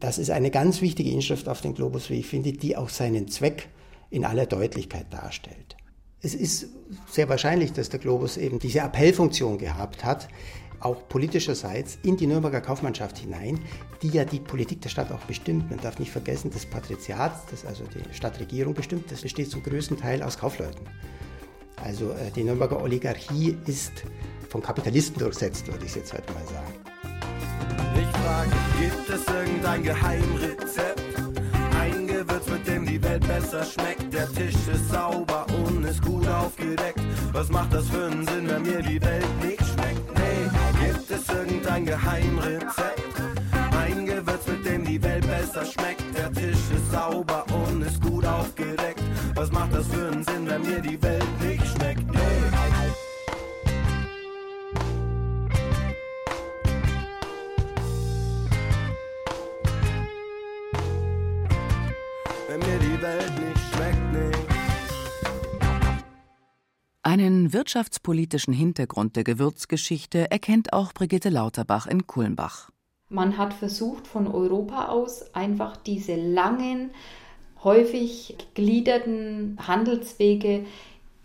[0.00, 3.28] Das ist eine ganz wichtige Inschrift auf dem Globus, wie ich finde, die auch seinen
[3.28, 3.68] Zweck
[4.10, 5.76] in aller Deutlichkeit darstellt.
[6.22, 6.68] Es ist
[7.10, 10.28] sehr wahrscheinlich, dass der Globus eben diese Appellfunktion gehabt hat,
[10.84, 13.60] auch politischerseits in die Nürnberger Kaufmannschaft hinein,
[14.02, 15.70] die ja die Politik der Stadt auch bestimmt.
[15.70, 19.96] Man darf nicht vergessen, das Patriziat, das also die Stadtregierung bestimmt, das besteht zum größten
[19.96, 20.86] Teil aus Kaufleuten.
[21.76, 24.04] Also äh, die Nürnberger Oligarchie ist
[24.48, 26.74] von Kapitalisten durchsetzt, würde ich jetzt heute mal sagen.
[27.94, 31.00] Ich frage, gibt es irgendein Geheimrezept?
[31.78, 34.12] Ein Gewürz, mit dem die Welt besser schmeckt.
[34.12, 37.00] Der Tisch ist sauber und ist gut aufgedeckt.
[37.32, 40.14] Was macht das für einen Sinn, wenn mir die Welt nicht schmeckt?
[40.14, 40.61] Nee,
[41.12, 43.22] es irgendein Geheimrezept?
[43.78, 46.02] Ein Gewürz, mit dem die Welt besser schmeckt.
[46.16, 49.02] Der Tisch ist sauber und ist gut aufgedeckt.
[49.34, 52.10] Was macht das für einen Sinn, wenn mir die Welt nicht schmeckt?
[52.12, 52.51] Nee.
[67.12, 72.70] Einen wirtschaftspolitischen Hintergrund der Gewürzgeschichte erkennt auch Brigitte Lauterbach in Kulmbach.
[73.10, 76.90] Man hat versucht, von Europa aus einfach diese langen,
[77.64, 80.64] häufig gegliederten Handelswege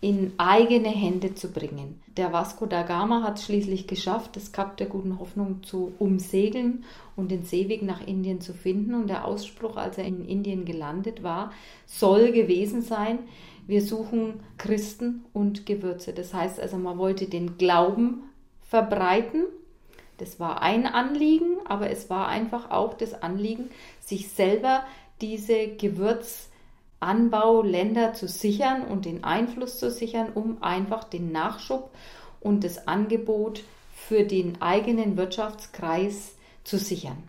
[0.02, 2.02] in eigene Hände zu bringen.
[2.18, 6.84] Der Vasco da Gama hat es schließlich geschafft, das Kap der guten Hoffnung zu umsegeln
[7.16, 8.92] und den Seeweg nach Indien zu finden.
[8.92, 11.50] Und der Ausspruch, als er in Indien gelandet war,
[11.86, 13.20] soll gewesen sein,
[13.68, 16.12] wir suchen Christen und Gewürze.
[16.14, 18.24] Das heißt also, man wollte den Glauben
[18.62, 19.44] verbreiten.
[20.16, 23.68] Das war ein Anliegen, aber es war einfach auch das Anliegen,
[24.00, 24.84] sich selber
[25.20, 31.90] diese Gewürzanbauländer zu sichern und den Einfluss zu sichern, um einfach den Nachschub
[32.40, 37.22] und das Angebot für den eigenen Wirtschaftskreis zu sichern.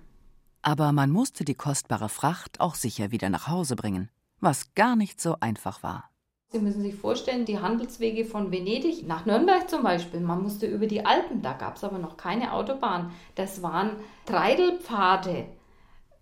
[0.62, 4.08] Aber man musste die kostbare Fracht auch sicher wieder nach Hause bringen,
[4.40, 6.09] was gar nicht so einfach war.
[6.52, 10.88] Sie müssen sich vorstellen, die Handelswege von Venedig nach Nürnberg zum Beispiel, man musste über
[10.88, 13.12] die Alpen, da gab es aber noch keine Autobahn.
[13.36, 13.92] Das waren
[14.26, 15.46] Treidelpfade,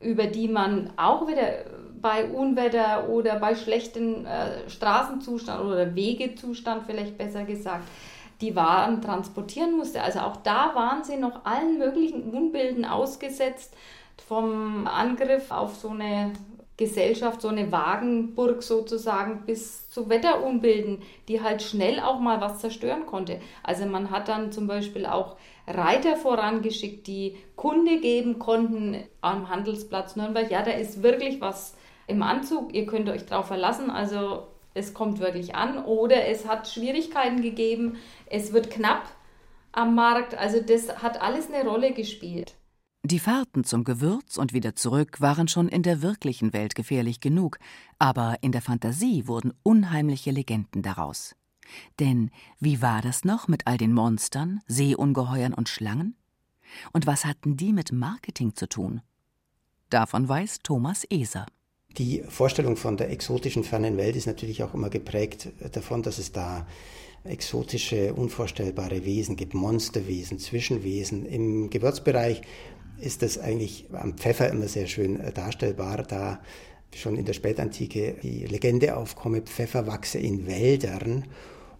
[0.02, 1.64] über die man auch wieder
[2.02, 7.88] bei Unwetter oder bei schlechtem äh, Straßenzustand oder Wegezustand vielleicht besser gesagt,
[8.42, 10.04] die Waren transportieren musste.
[10.04, 13.74] Also auch da waren sie noch allen möglichen Unbilden ausgesetzt,
[14.28, 16.34] vom Angriff auf so eine
[16.78, 23.08] Gesellschaft, so eine Wagenburg sozusagen, bis zu Wetterunbilden, die halt schnell auch mal was zerstören
[23.08, 23.42] konnte.
[23.64, 30.16] Also man hat dann zum Beispiel auch Reiter vorangeschickt, die Kunde geben konnten am Handelsplatz
[30.16, 30.52] Nürnberg.
[30.52, 33.90] Ja, da ist wirklich was im Anzug, ihr könnt euch darauf verlassen.
[33.90, 35.84] Also es kommt wirklich an.
[35.84, 39.04] Oder es hat Schwierigkeiten gegeben, es wird knapp
[39.72, 40.38] am Markt.
[40.38, 42.54] Also das hat alles eine Rolle gespielt.
[43.10, 47.58] Die Fahrten zum Gewürz und wieder zurück waren schon in der wirklichen Welt gefährlich genug,
[48.00, 51.34] aber in der Fantasie wurden unheimliche Legenden daraus.
[52.02, 56.18] Denn wie war das noch mit all den Monstern, Seeungeheuern und Schlangen?
[56.92, 59.00] Und was hatten die mit Marketing zu tun?
[59.90, 61.46] Davon weiß Thomas Eser.
[61.98, 66.34] Die Vorstellung von der exotischen fernen Welt ist natürlich auch immer geprägt davon, dass es
[66.34, 66.68] da
[67.24, 71.26] exotische, unvorstellbare Wesen gibt, Monsterwesen, Zwischenwesen.
[71.26, 72.42] Im Gewürzbereich
[73.00, 76.40] ist das eigentlich am Pfeffer immer sehr schön äh, darstellbar, da
[76.96, 81.26] schon in der Spätantike die Legende aufkomme, Pfeffer wachse in Wäldern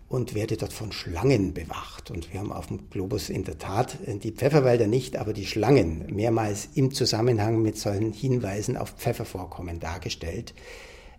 [0.10, 2.12] und werde dort von Schlangen bewacht.
[2.12, 5.46] Und wir haben auf dem Globus in der Tat äh, die Pfefferwälder nicht, aber die
[5.46, 10.54] Schlangen mehrmals im Zusammenhang mit solchen Hinweisen auf Pfeffervorkommen dargestellt.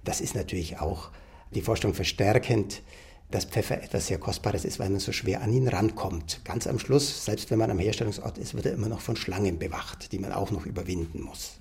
[0.04, 1.10] Das ist natürlich auch
[1.54, 2.82] die Forschung verstärkend,
[3.30, 6.40] dass Pfeffer etwas sehr Kostbares ist, weil man so schwer an ihn rankommt.
[6.44, 9.58] Ganz am Schluss, selbst wenn man am Herstellungsort ist, wird er immer noch von Schlangen
[9.58, 11.60] bewacht, die man auch noch überwinden muss.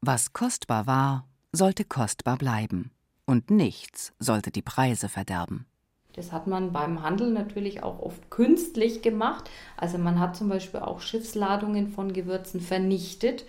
[0.00, 2.92] Was kostbar war, sollte kostbar bleiben.
[3.26, 5.66] Und nichts sollte die Preise verderben.
[6.14, 9.50] Das hat man beim Handel natürlich auch oft künstlich gemacht.
[9.76, 13.44] Also man hat zum Beispiel auch Schiffsladungen von Gewürzen vernichtet,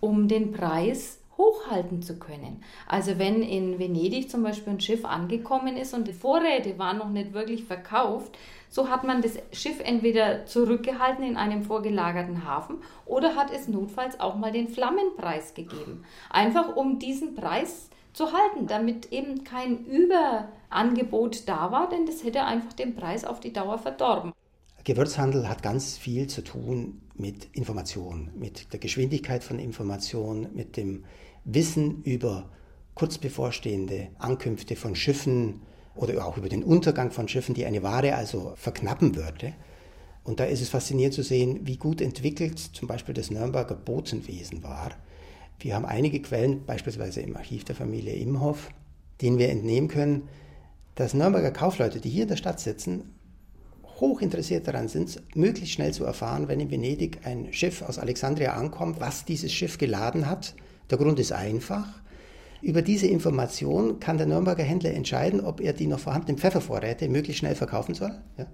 [0.00, 2.62] um den Preis hochhalten zu können.
[2.86, 7.10] Also wenn in Venedig zum Beispiel ein Schiff angekommen ist und die Vorräte waren noch
[7.10, 8.36] nicht wirklich verkauft,
[8.68, 14.18] so hat man das Schiff entweder zurückgehalten in einem vorgelagerten Hafen oder hat es notfalls
[14.20, 16.04] auch mal den Flammenpreis gegeben.
[16.30, 22.44] Einfach um diesen Preis zu halten, damit eben kein Überangebot da war, denn das hätte
[22.44, 24.32] einfach den Preis auf die Dauer verdorben.
[24.84, 31.04] Gewürzhandel hat ganz viel zu tun mit Information, mit der Geschwindigkeit von Information, mit dem
[31.46, 32.50] Wissen über
[32.96, 35.62] kurz bevorstehende Ankünfte von Schiffen
[35.94, 39.54] oder auch über den Untergang von Schiffen, die eine Ware also verknappen würde.
[40.24, 44.64] Und da ist es faszinierend zu sehen, wie gut entwickelt zum Beispiel das Nürnberger Botenwesen
[44.64, 44.90] war.
[45.60, 48.68] Wir haben einige Quellen, beispielsweise im Archiv der Familie Imhoff,
[49.22, 50.28] denen wir entnehmen können,
[50.96, 53.14] dass Nürnberger Kaufleute, die hier in der Stadt sitzen,
[54.00, 58.54] hoch interessiert daran sind, möglichst schnell zu erfahren, wenn in Venedig ein Schiff aus Alexandria
[58.54, 60.54] ankommt, was dieses Schiff geladen hat
[60.90, 61.86] der Grund ist einfach.
[62.62, 67.40] Über diese Information kann der Nürnberger Händler entscheiden, ob er die noch vorhandenen Pfeffervorräte möglichst
[67.40, 68.12] schnell verkaufen soll.
[68.38, 68.46] Ja.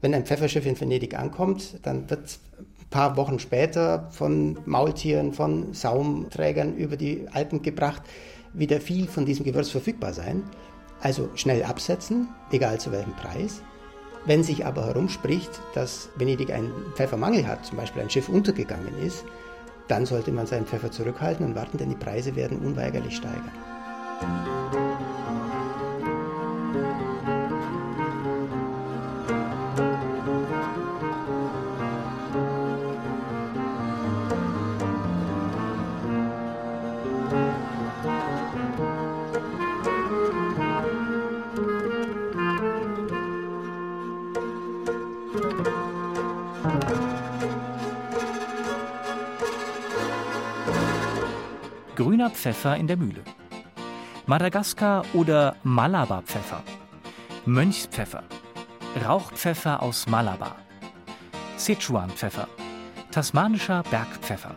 [0.00, 5.72] Wenn ein Pfefferschiff in Venedig ankommt, dann wird ein paar Wochen später von Maultieren, von
[5.72, 8.02] Saumträgern über die Alpen gebracht,
[8.52, 10.44] wieder viel von diesem Gewürz verfügbar sein.
[11.00, 13.62] Also schnell absetzen, egal zu welchem Preis.
[14.24, 19.24] Wenn sich aber herumspricht, dass Venedig einen Pfeffermangel hat, zum Beispiel ein Schiff untergegangen ist,
[19.88, 23.52] dann sollte man seinen Pfeffer zurückhalten und warten, denn die Preise werden unweigerlich steigern.
[52.36, 53.22] Pfeffer in der Mühle.
[54.26, 56.62] Madagaskar oder Malabar-Pfeffer.
[57.46, 58.24] Mönchspfeffer.
[59.04, 60.56] Rauchpfeffer aus Malabar.
[61.56, 62.46] Sichuan-Pfeffer.
[63.10, 64.54] Tasmanischer Bergpfeffer.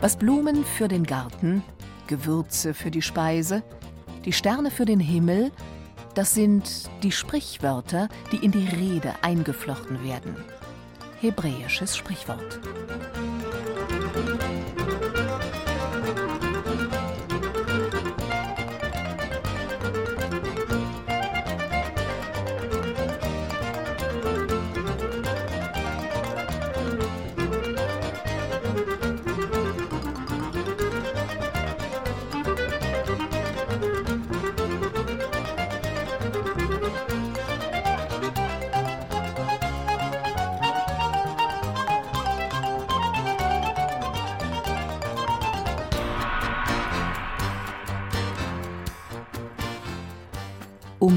[0.00, 1.62] Was Blumen für den Garten,
[2.06, 3.62] Gewürze für die Speise,
[4.24, 5.50] die Sterne für den Himmel,
[6.14, 10.36] das sind die Sprichwörter, die in die Rede eingeflochten werden.
[11.20, 12.60] Hebräisches Sprichwort.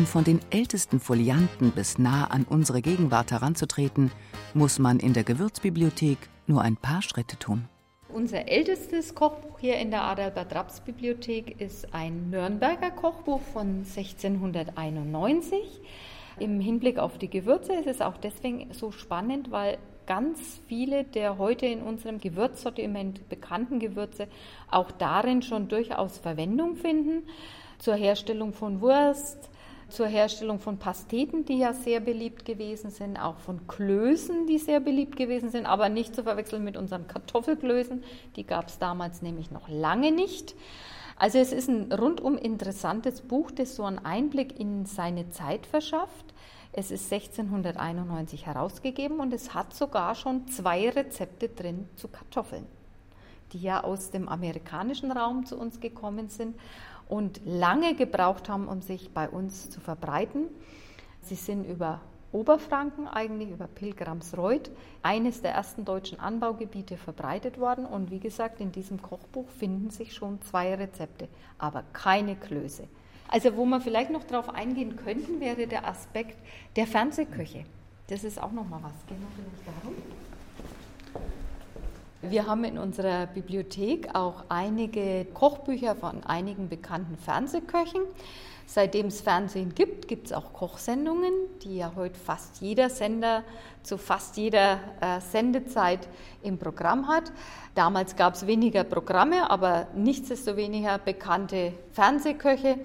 [0.08, 4.12] Von den ältesten Folianten bis nah an unsere Gegenwart heranzutreten,
[4.54, 6.18] muss man in der Gewürzbibliothek
[6.48, 7.68] nur ein paar Schritte tun.
[8.10, 15.60] Unser ältestes Kochbuch hier in der Adalbert-Raps-Bibliothek ist ein Nürnberger Kochbuch von 1691.
[16.40, 21.38] Im Hinblick auf die Gewürze ist es auch deswegen so spannend, weil ganz viele der
[21.38, 24.28] heute in unserem Gewürzsortiment bekannten Gewürze
[24.72, 27.24] auch darin schon durchaus Verwendung finden.
[27.78, 29.47] Zur Herstellung von Wurst,
[29.90, 34.80] zur Herstellung von Pasteten, die ja sehr beliebt gewesen sind, auch von Klößen, die sehr
[34.80, 38.04] beliebt gewesen sind, aber nicht zu verwechseln mit unseren Kartoffelklößen.
[38.36, 40.56] Die gab es damals nämlich noch lange nicht.
[41.18, 46.34] Also es ist ein rundum interessantes Buch, das so einen Einblick in seine Zeit verschafft.
[46.74, 52.68] Es ist 1691 herausgegeben und es hat sogar schon zwei Rezepte drin zu Kartoffeln,
[53.52, 56.56] die ja aus dem amerikanischen Raum zu uns gekommen sind
[57.10, 60.48] und lange gebraucht haben, um sich bei uns zu verbreiten.
[61.22, 62.02] Sie sind über
[62.32, 64.70] Oberfranken, eigentlich über Pilgramsreuth,
[65.02, 67.86] eines der ersten deutschen Anbaugebiete verbreitet worden.
[67.86, 72.84] Und wie gesagt, in diesem Kochbuch finden sich schon zwei Rezepte, aber keine Klöße.
[73.30, 76.38] Also wo wir vielleicht noch darauf eingehen könnten, wäre der Aspekt
[76.76, 77.66] der Fernsehküche.
[78.08, 79.06] Das ist auch noch mal was.
[79.08, 79.96] Gehen wir vielleicht darum.
[82.24, 88.02] Wir haben in unserer Bibliothek auch einige Kochbücher von einigen bekannten Fernsehköchen.
[88.66, 93.44] Seitdem es Fernsehen gibt, gibt es auch Kochsendungen, die ja heute fast jeder Sender
[93.84, 96.10] zu fast jeder äh, Sendezeit
[96.42, 97.32] im Programm hat.
[97.76, 102.80] Damals gab es weniger Programme, aber nichtsdestoweniger bekannte Fernsehköche.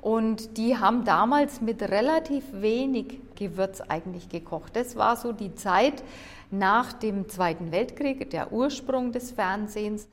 [0.00, 4.76] Und die haben damals mit relativ wenig Gewürz eigentlich gekocht.
[4.76, 6.02] Das war so die Zeit,
[6.50, 10.08] nach dem Zweiten Weltkrieg, der Ursprung des Fernsehens.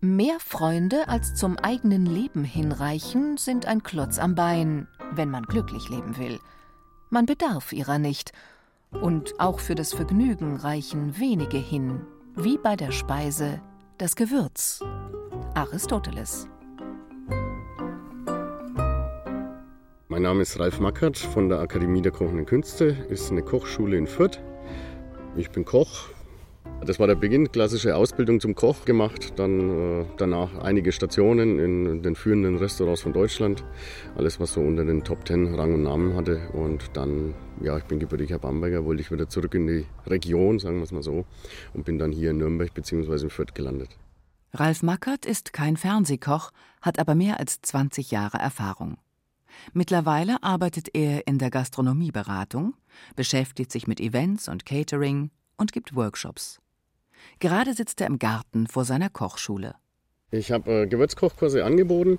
[0.00, 5.88] Mehr Freunde als zum eigenen Leben hinreichen, sind ein Klotz am Bein, wenn man glücklich
[5.88, 6.38] leben will.
[7.10, 8.32] Man bedarf ihrer nicht.
[8.90, 12.06] Und auch für das Vergnügen reichen wenige hin,
[12.36, 13.60] wie bei der Speise
[13.98, 14.80] das Gewürz.
[15.54, 16.48] Aristoteles.
[20.08, 24.06] Mein Name ist Ralf Mackert von der Akademie der Kochenden Künste, ist eine Kochschule in
[24.06, 24.38] Fürth.
[25.34, 26.10] Ich bin Koch.
[26.84, 32.02] Das war der Beginn, klassische Ausbildung zum Koch gemacht, dann äh, danach einige Stationen in
[32.02, 33.64] den führenden Restaurants von Deutschland,
[34.14, 37.32] alles was so unter den Top Ten Rang und Namen hatte und dann,
[37.62, 40.92] ja, ich bin gebürtiger Bamberger, wollte ich wieder zurück in die Region, sagen wir es
[40.92, 41.24] mal so,
[41.72, 43.22] und bin dann hier in Nürnberg bzw.
[43.22, 43.96] in Fürth gelandet.
[44.52, 46.50] Ralf Mackert ist kein Fernsehkoch,
[46.82, 48.98] hat aber mehr als 20 Jahre Erfahrung.
[49.72, 52.74] Mittlerweile arbeitet er in der Gastronomieberatung,
[53.16, 56.60] beschäftigt sich mit Events und Catering und gibt Workshops.
[57.38, 59.74] Gerade sitzt er im Garten vor seiner Kochschule.
[60.34, 62.18] Ich habe äh, Gewürzkochkurse angeboten,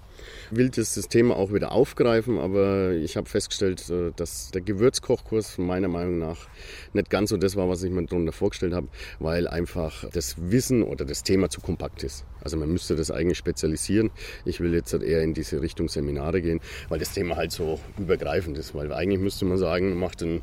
[0.50, 5.90] will das, Thema auch wieder aufgreifen, aber ich habe festgestellt, äh, dass der Gewürzkochkurs meiner
[5.90, 6.48] Meinung nach
[6.94, 8.88] nicht ganz so das war, was ich mir darunter vorgestellt habe,
[9.20, 12.26] weil einfach das Wissen oder das Thema zu kompakt ist.
[12.42, 14.12] Also man müsste das eigentlich spezialisieren.
[14.46, 17.80] Ich will jetzt halt eher in diese Richtung Seminare gehen, weil das Thema halt so
[18.00, 20.42] übergreifend ist, weil eigentlich müsste man sagen, man macht ein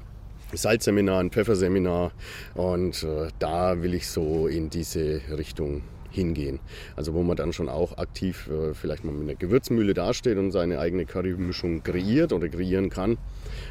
[0.52, 2.12] Salzseminar, ein Pfefferseminar
[2.54, 5.82] und äh, da will ich so in diese Richtung
[6.12, 6.60] hingehen.
[6.96, 10.52] Also wo man dann schon auch aktiv äh, vielleicht mal mit einer Gewürzmühle dasteht und
[10.52, 13.18] seine eigene Currymischung kreiert oder kreieren kann.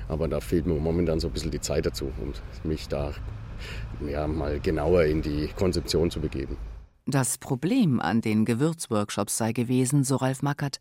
[0.07, 2.33] Aber da fehlt mir momentan so ein bisschen die Zeit dazu, um
[2.69, 3.13] mich da
[4.07, 6.57] ja, mal genauer in die Konzeption zu begeben.
[7.05, 10.79] Das Problem an den Gewürzworkshops sei gewesen, so Ralf Mackert,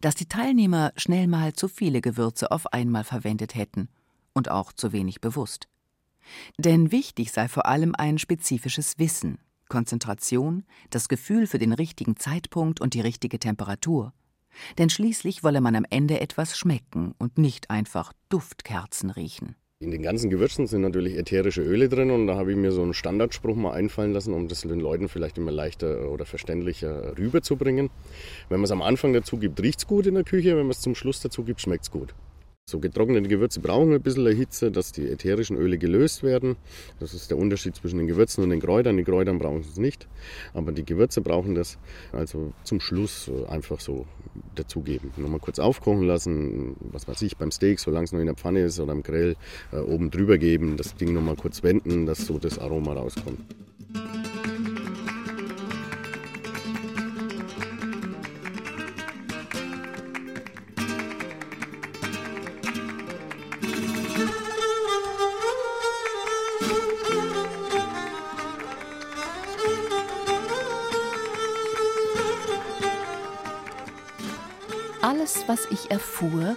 [0.00, 3.88] dass die Teilnehmer schnell mal zu viele Gewürze auf einmal verwendet hätten
[4.32, 5.68] und auch zu wenig bewusst.
[6.58, 9.38] Denn wichtig sei vor allem ein spezifisches Wissen,
[9.72, 14.12] Konzentration, das Gefühl für den richtigen Zeitpunkt und die richtige Temperatur.
[14.76, 19.56] Denn schließlich wolle man am Ende etwas schmecken und nicht einfach Duftkerzen riechen.
[19.80, 22.82] In den ganzen Gewürzen sind natürlich ätherische Öle drin und da habe ich mir so
[22.82, 27.88] einen Standardspruch mal einfallen lassen, um das den Leuten vielleicht immer leichter oder verständlicher rüberzubringen.
[28.50, 30.72] Wenn man es am Anfang dazu gibt, riecht es gut in der Küche, wenn man
[30.72, 32.14] es zum Schluss dazu gibt, schmeckt es gut.
[32.72, 36.56] So getrocknete Gewürze brauchen ein bisschen Hitze, dass die ätherischen Öle gelöst werden.
[37.00, 38.96] Das ist der Unterschied zwischen den Gewürzen und den Kräutern.
[38.96, 40.08] Die Kräutern brauchen es nicht,
[40.54, 41.76] aber die Gewürze brauchen das.
[42.12, 44.06] Also zum Schluss einfach so
[44.54, 45.10] dazugeben.
[45.18, 48.60] Nochmal kurz aufkochen lassen, was weiß ich, beim Steak, solange es noch in der Pfanne
[48.60, 49.36] ist oder am Grill,
[49.72, 53.40] äh, oben drüber geben, das Ding nochmal kurz wenden, dass so das Aroma rauskommt.
[75.92, 76.56] Erfuhr,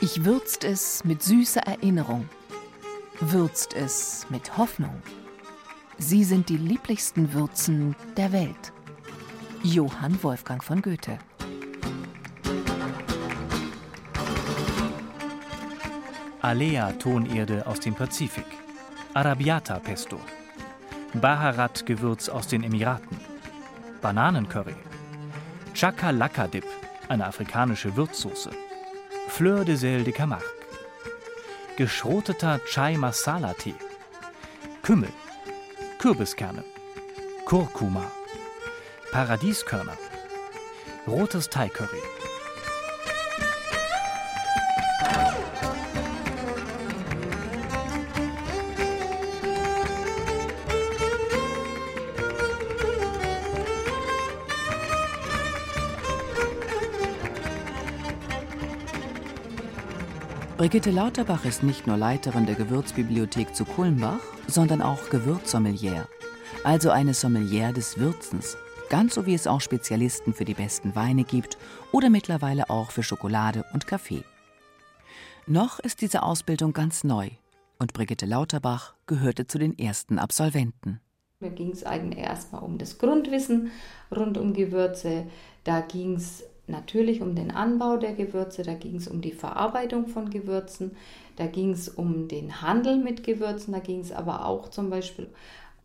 [0.00, 2.28] ich würzt es mit süßer Erinnerung,
[3.20, 5.00] würzt es mit Hoffnung.
[5.98, 8.72] Sie sind die lieblichsten Würzen der Welt.
[9.62, 11.16] Johann Wolfgang von Goethe.
[16.42, 18.46] Alea Tonerde aus dem Pazifik,
[19.14, 20.18] Arabiata Pesto,
[21.14, 23.16] Baharat Gewürz aus den Emiraten,
[24.02, 24.74] Bananencurry,
[25.72, 26.64] Chakalaka Dip
[27.08, 28.50] eine afrikanische Würzsoße,
[29.28, 30.46] Fleur de Sel de Camargue,
[31.76, 33.74] geschroteter Chai Masala Tee,
[34.82, 35.12] Kümmel,
[35.98, 36.64] Kürbiskerne,
[37.44, 38.10] Kurkuma,
[39.12, 39.96] Paradieskörner,
[41.06, 42.02] rotes Thai Curry.
[60.66, 66.08] Brigitte Lauterbach ist nicht nur Leiterin der Gewürzbibliothek zu Kulmbach, sondern auch Gewürzsommelier,
[66.64, 68.56] also eine Sommelier des Würzens,
[68.88, 71.56] ganz so wie es auch Spezialisten für die besten Weine gibt
[71.92, 74.24] oder mittlerweile auch für Schokolade und Kaffee.
[75.46, 77.30] Noch ist diese Ausbildung ganz neu
[77.78, 80.98] und Brigitte Lauterbach gehörte zu den ersten Absolventen.
[81.38, 83.70] Da ging es eigentlich erstmal um das Grundwissen
[84.10, 85.28] rund um Gewürze.
[85.62, 90.08] Da ging es natürlich um den Anbau der Gewürze, da ging es um die Verarbeitung
[90.08, 90.96] von Gewürzen,
[91.36, 95.28] da ging es um den Handel mit Gewürzen, da ging es aber auch zum Beispiel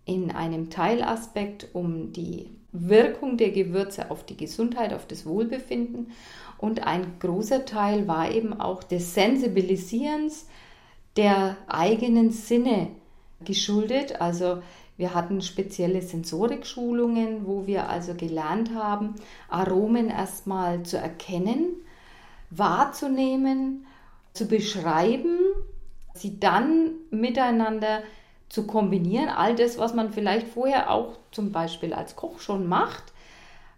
[0.06, 6.12] in einem Teilaspekt um die Wirkung der Gewürze auf die Gesundheit, auf das Wohlbefinden.
[6.58, 10.48] Und ein großer Teil war eben auch des Sensibilisierens
[11.18, 12.88] der eigenen Sinne
[13.44, 14.22] geschuldet.
[14.22, 14.62] Also
[15.02, 19.16] wir hatten spezielle Sensorikschulungen, wo wir also gelernt haben,
[19.50, 21.76] Aromen erstmal zu erkennen,
[22.52, 23.88] wahrzunehmen,
[24.34, 25.40] zu beschreiben,
[26.14, 28.04] sie dann miteinander
[28.48, 29.30] zu kombinieren.
[29.30, 33.06] All das, was man vielleicht vorher auch zum Beispiel als Koch schon macht.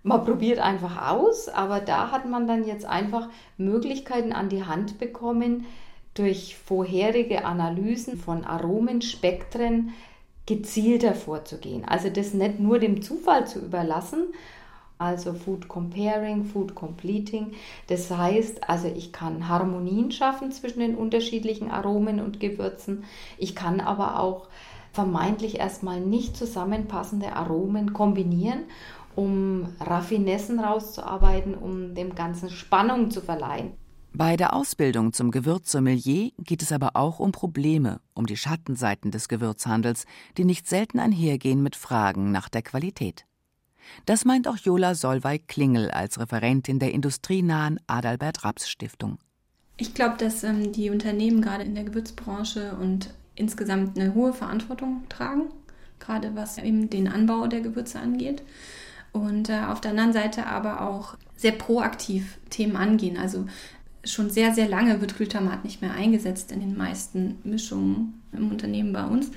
[0.04, 5.00] Man probiert einfach aus, aber da hat man dann jetzt einfach Möglichkeiten an die Hand
[5.00, 5.68] bekommen,
[6.16, 9.94] durch vorherige Analysen von Aromenspektren
[10.46, 11.86] gezielter vorzugehen.
[11.86, 14.26] Also das nicht nur dem Zufall zu überlassen,
[14.98, 17.54] also Food Comparing, Food Completing.
[17.88, 23.04] Das heißt, also ich kann Harmonien schaffen zwischen den unterschiedlichen Aromen und Gewürzen.
[23.38, 24.48] Ich kann aber auch
[24.94, 28.66] vermeintlich erstmal nicht zusammenpassende Aromen kombinieren,
[29.16, 33.74] um Raffinessen rauszuarbeiten, um dem Ganzen Spannung zu verleihen.
[34.16, 39.28] Bei der Ausbildung zum Gewürzsommelier geht es aber auch um Probleme, um die Schattenseiten des
[39.28, 40.06] Gewürzhandels,
[40.38, 43.26] die nicht selten einhergehen mit Fragen nach der Qualität.
[44.06, 49.18] Das meint auch Jola Solveig-Klingel als Referentin der industrienahen Adalbert Raps Stiftung.
[49.78, 55.04] Ich glaube, dass ähm, die Unternehmen gerade in der Gewürzbranche und insgesamt eine hohe Verantwortung
[55.10, 55.46] tragen,
[55.98, 58.44] gerade was eben den Anbau der Gewürze angeht.
[59.12, 63.18] Und äh, auf der anderen Seite aber auch sehr proaktiv Themen angehen.
[63.18, 63.48] Also
[64.04, 68.94] schon sehr, sehr lange wird Glutamat nicht mehr eingesetzt in den meisten Mischungen im Unternehmen
[68.94, 69.32] bei uns.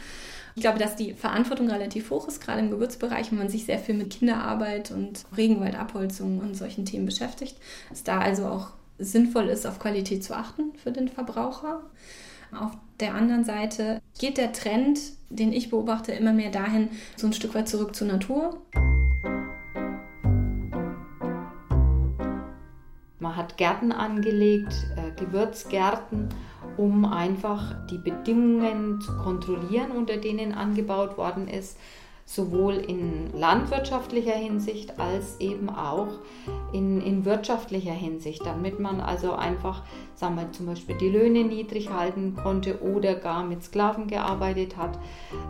[0.57, 3.79] Ich glaube, dass die Verantwortung relativ hoch ist, gerade im Gewürzbereich, wenn man sich sehr
[3.79, 7.57] viel mit Kinderarbeit und Regenwaldabholzung und solchen Themen beschäftigt.
[7.91, 11.83] Dass da also auch sinnvoll ist, auf Qualität zu achten für den Verbraucher.
[12.59, 14.99] Auf der anderen Seite geht der Trend,
[15.29, 18.59] den ich beobachte, immer mehr dahin, so ein Stück weit zurück zur Natur.
[23.19, 26.29] Man hat Gärten angelegt, äh, Gewürzgärten
[26.77, 31.79] um einfach die Bedingungen zu kontrollieren, unter denen angebaut worden ist,
[32.29, 36.09] sowohl in landwirtschaftlicher Hinsicht als eben auch
[36.73, 39.85] in, in wirtschaftlicher Hinsicht, damit man also einfach,
[40.17, 44.99] sagen wir zum Beispiel die Löhne niedrig halten konnte oder gar mit Sklaven gearbeitet hat,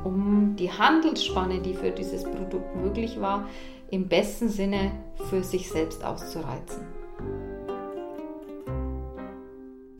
[0.04, 3.48] um die Handelsspanne, die für dieses Produkt möglich war,
[3.90, 4.90] im besten Sinne
[5.30, 7.05] für sich selbst auszureizen.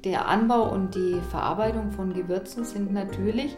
[0.06, 3.56] Der Anbau und die Verarbeitung von Gewürzen sind natürlich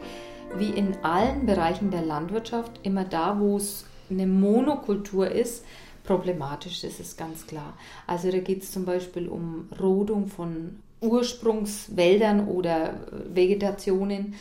[0.57, 5.63] wie in allen Bereichen der Landwirtschaft immer da, wo es eine Monokultur ist,
[6.05, 7.75] problematisch, das ist ganz klar.
[8.07, 12.95] Also da geht es zum Beispiel um Rodung von Ursprungswäldern oder
[13.35, 14.33] Vegetationen,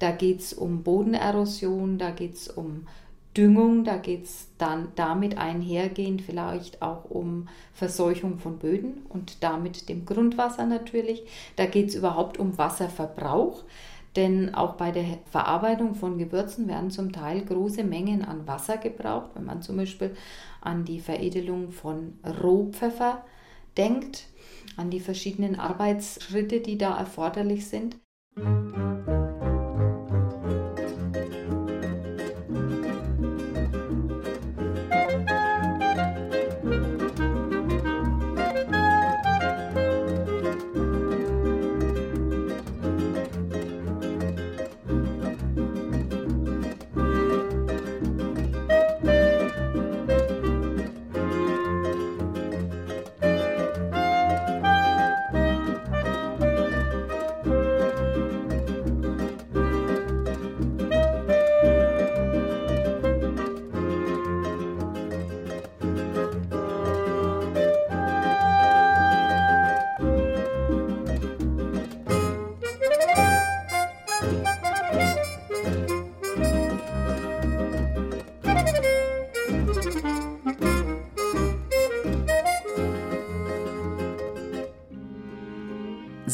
[0.00, 2.86] da geht es um Bodenerosion, da geht es um
[3.36, 9.88] Düngung, da geht es dann damit einhergehend vielleicht auch um Verseuchung von Böden und damit
[9.88, 11.24] dem Grundwasser natürlich.
[11.56, 13.64] Da geht es überhaupt um Wasserverbrauch,
[14.14, 19.30] denn auch bei der Verarbeitung von Gewürzen werden zum Teil große Mengen an Wasser gebraucht.
[19.34, 20.14] Wenn man zum Beispiel
[20.60, 23.24] an die Veredelung von Rohpfeffer
[23.76, 24.28] denkt,
[24.76, 27.96] an die verschiedenen Arbeitsschritte, die da erforderlich sind.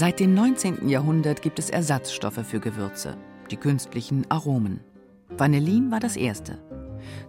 [0.00, 0.88] Seit dem 19.
[0.88, 3.18] Jahrhundert gibt es Ersatzstoffe für Gewürze,
[3.50, 4.80] die künstlichen Aromen.
[5.28, 6.56] Vanillin war das erste.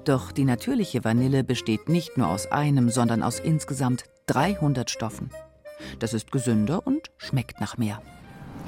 [0.05, 5.31] Doch die natürliche Vanille besteht nicht nur aus einem, sondern aus insgesamt 300 Stoffen.
[5.99, 8.01] Das ist gesünder und schmeckt nach mehr.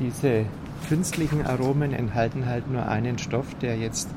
[0.01, 0.45] Diese
[0.89, 4.09] künstlichen Aromen enthalten halt nur einen Stoff, der jetzt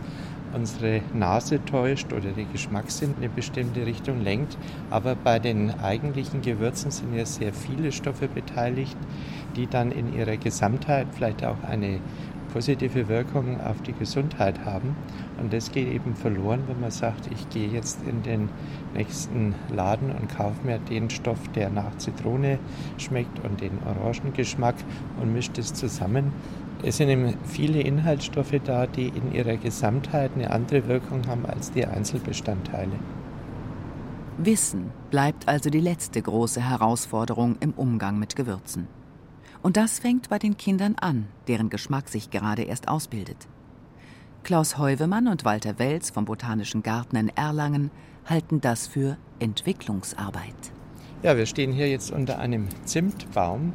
[0.55, 4.57] unsere Nase täuscht oder die Geschmackssinn in eine bestimmte Richtung lenkt.
[4.91, 8.97] Aber bei den eigentlichen Gewürzen sind ja sehr viele Stoffe beteiligt,
[9.57, 12.01] die dann in ihrer Gesamtheit vielleicht auch eine
[12.53, 14.97] positive Wirkung auf die Gesundheit haben.
[15.39, 18.49] Und das geht eben verloren, wenn man sagt, ich gehe jetzt in den
[18.95, 22.59] nächsten Laden und kaufe mir den Stoff, der nach Zitrone
[22.97, 24.77] schmeckt und den Orangengeschmack
[25.21, 26.33] und mische das zusammen.
[26.83, 31.73] Es sind eben viele Inhaltsstoffe da, die in ihrer Gesamtheit eine andere Wirkung haben als
[31.73, 32.93] die Einzelbestandteile.
[34.39, 38.87] Wissen bleibt also die letzte große Herausforderung im Umgang mit Gewürzen.
[39.63, 43.49] Und das fängt bei den Kindern an, deren Geschmack sich gerade erst ausbildet.
[44.45, 47.91] Klaus Heuvemann und Walter Welz vom Botanischen Garten in Erlangen
[48.27, 50.55] halten das für Entwicklungsarbeit.
[51.23, 53.73] Ja, wir stehen hier jetzt unter einem Zimtbaum,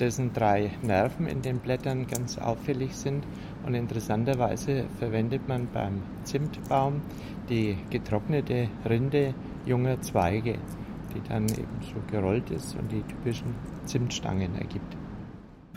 [0.00, 3.24] dessen drei Nerven in den Blättern ganz auffällig sind.
[3.64, 7.02] Und interessanterweise verwendet man beim Zimtbaum
[7.48, 9.34] die getrocknete Rinde
[9.64, 10.58] junger Zweige,
[11.14, 14.96] die dann eben so gerollt ist und die typischen Zimtstangen ergibt.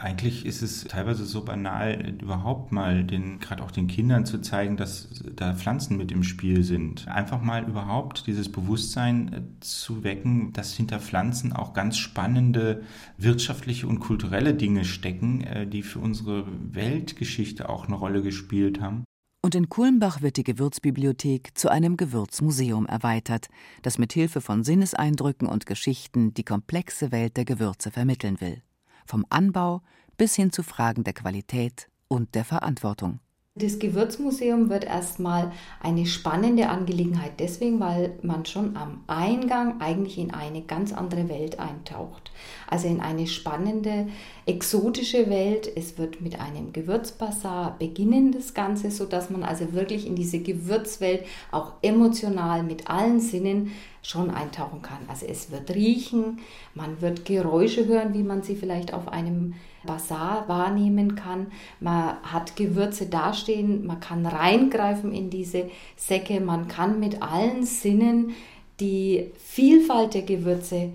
[0.02, 4.78] Eigentlich ist es teilweise so banal, überhaupt mal den, gerade auch den Kindern zu zeigen,
[4.78, 7.10] dass da Pflanzen mit im Spiel sind.
[7.10, 12.84] Einfach mal überhaupt dieses Bewusstsein äh, zu wecken, dass hinter Pflanzen auch ganz spannende
[13.18, 19.04] wirtschaftliche und kulturelle Dinge stecken, äh, die für unsere Weltgeschichte auch eine Rolle gespielt haben.
[19.42, 23.50] Und in Kulmbach wird die Gewürzbibliothek zu einem Gewürzmuseum erweitert,
[23.82, 28.62] das mit Hilfe von Sinneseindrücken und Geschichten die komplexe Welt der Gewürze vermitteln will
[29.10, 29.82] vom Anbau
[30.18, 33.20] bis hin zu Fragen der Qualität und der Verantwortung.
[33.56, 40.32] Das Gewürzmuseum wird erstmal eine spannende Angelegenheit deswegen, weil man schon am Eingang eigentlich in
[40.32, 42.32] eine ganz andere Welt eintaucht.
[42.70, 44.08] Also in eine spannende,
[44.46, 45.70] exotische Welt.
[45.76, 51.26] Es wird mit einem Gewürzbasar beginnen, das Ganze, sodass man also wirklich in diese Gewürzwelt
[51.52, 53.72] auch emotional mit allen Sinnen
[54.04, 55.00] schon eintauchen kann.
[55.08, 56.40] Also es wird riechen,
[56.76, 59.56] man wird Geräusche hören, wie man sie vielleicht auf einem
[59.86, 61.48] Bazar wahrnehmen kann.
[61.80, 68.32] Man hat Gewürze dastehen, man kann reingreifen in diese Säcke, man kann mit allen Sinnen
[68.80, 70.94] die Vielfalt der Gewürze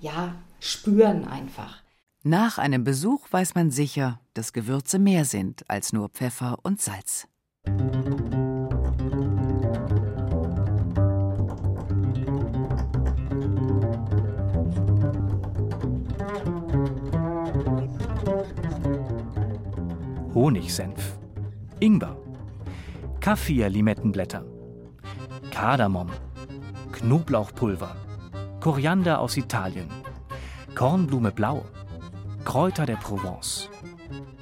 [0.00, 1.82] ja spüren einfach.
[2.22, 7.28] Nach einem Besuch weiß man sicher, dass Gewürze mehr sind als nur Pfeffer und Salz.
[20.36, 21.16] Honigsenf,
[21.80, 22.14] Ingwer,
[23.20, 24.44] Kaffir-Limettenblätter,
[25.50, 26.10] Kardamom,
[26.92, 27.96] Knoblauchpulver,
[28.60, 29.88] Koriander aus Italien,
[30.74, 31.64] Kornblume blau,
[32.44, 33.70] Kräuter der Provence,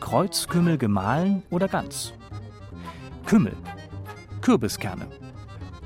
[0.00, 2.12] Kreuzkümmel gemahlen oder ganz,
[3.24, 3.54] Kümmel,
[4.40, 5.06] Kürbiskerne,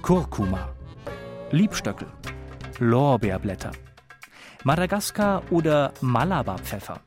[0.00, 0.70] Kurkuma,
[1.50, 2.08] Liebstöckel,
[2.78, 3.72] Lorbeerblätter,
[4.64, 6.98] Madagaskar oder Malabarpfeffer,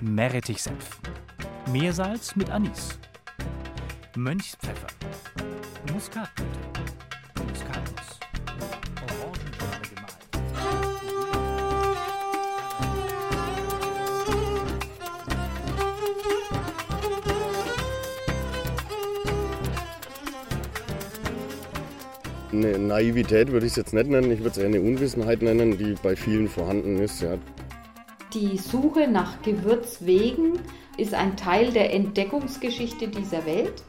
[0.00, 0.98] Meerrettichsenf.
[1.70, 2.98] Meersalz mit Anis,
[4.16, 4.88] Mönchspfeffer,
[5.92, 6.58] Muskatblüte,
[7.48, 8.20] Muskatnuss,
[9.00, 10.12] Orangenschale gemahlen.
[22.52, 25.78] Eine Naivität würde ich es jetzt nicht nennen, ich würde es eher eine Unwissenheit nennen,
[25.78, 27.22] die bei vielen vorhanden ist.
[27.22, 27.38] Ja.
[28.34, 30.58] Die Suche nach Gewürzwegen
[30.96, 33.82] ist ein Teil der Entdeckungsgeschichte dieser Welt.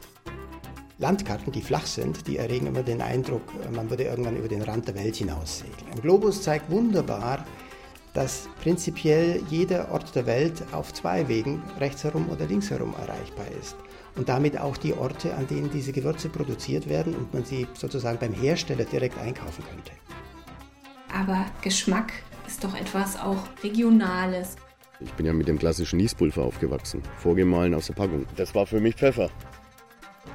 [0.98, 3.42] Landkarten, die flach sind, die erregen immer den Eindruck,
[3.74, 5.92] man würde irgendwann über den Rand der Welt hinaus segeln.
[5.92, 7.44] Ein Globus zeigt wunderbar,
[8.14, 13.46] dass prinzipiell jeder Ort der Welt auf zwei Wegen, rechts herum oder links herum, erreichbar
[13.60, 13.76] ist.
[14.14, 18.18] Und damit auch die Orte, an denen diese Gewürze produziert werden und man sie sozusagen
[18.18, 19.90] beim Hersteller direkt einkaufen könnte.
[21.12, 22.12] Aber Geschmack
[22.46, 24.56] ist doch etwas auch Regionales.
[25.00, 28.26] Ich bin ja mit dem klassischen Niespulver aufgewachsen, vorgemahlen aus der Packung.
[28.36, 29.30] Das war für mich Pfeffer.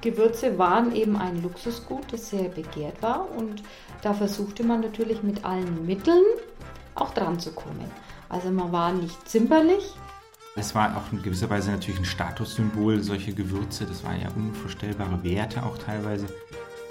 [0.01, 3.63] Gewürze waren eben ein Luxusgut, das sehr begehrt war und
[4.01, 6.23] da versuchte man natürlich mit allen Mitteln
[6.95, 7.89] auch dran zu kommen.
[8.29, 9.93] Also man war nicht zimperlich.
[10.55, 13.85] Es war auch in gewisser Weise natürlich ein Statussymbol, solche Gewürze.
[13.85, 16.27] Das waren ja unvorstellbare Werte auch teilweise.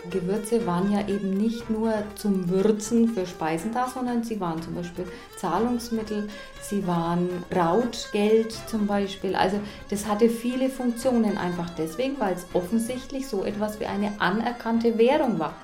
[0.08, 4.74] Gewürze waren ja eben nicht nur zum Würzen für Speisen da, sondern sie waren zum
[4.74, 5.04] Beispiel
[5.36, 6.28] Zahlungsmittel,
[6.60, 9.34] sie waren Brautgeld zum Beispiel.
[9.34, 14.98] Also das hatte viele Funktionen einfach deswegen, weil es offensichtlich so etwas wie eine anerkannte
[14.98, 15.54] Währung war.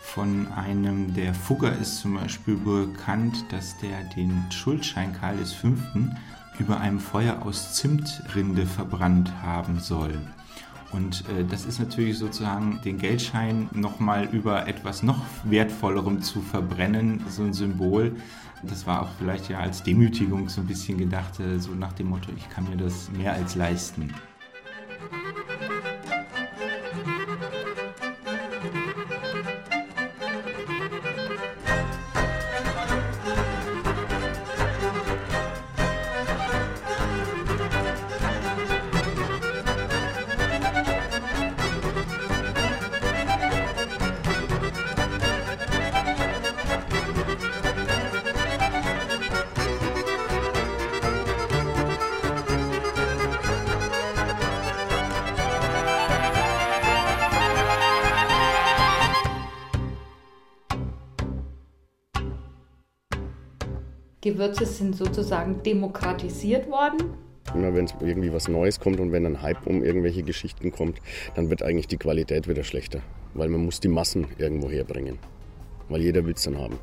[0.00, 5.68] Von einem der Fugger ist zum Beispiel bekannt, dass der den Schuldschein Karl V.
[6.58, 10.20] über einem Feuer aus Zimtrinde verbrannt haben soll.
[10.94, 17.24] Und äh, das ist natürlich sozusagen den Geldschein nochmal über etwas noch Wertvollerem zu verbrennen,
[17.28, 18.14] so ein Symbol.
[18.62, 22.10] Das war auch vielleicht ja als Demütigung so ein bisschen gedacht, äh, so nach dem
[22.10, 24.14] Motto, ich kann mir das mehr als leisten.
[64.34, 67.14] Gewürze sind sozusagen demokratisiert worden.
[67.54, 70.98] Immer wenn es irgendwie was Neues kommt und wenn ein Hype um irgendwelche Geschichten kommt,
[71.36, 72.98] dann wird eigentlich die Qualität wieder schlechter,
[73.34, 75.20] weil man muss die Massen irgendwo herbringen,
[75.88, 76.78] weil jeder will es dann haben.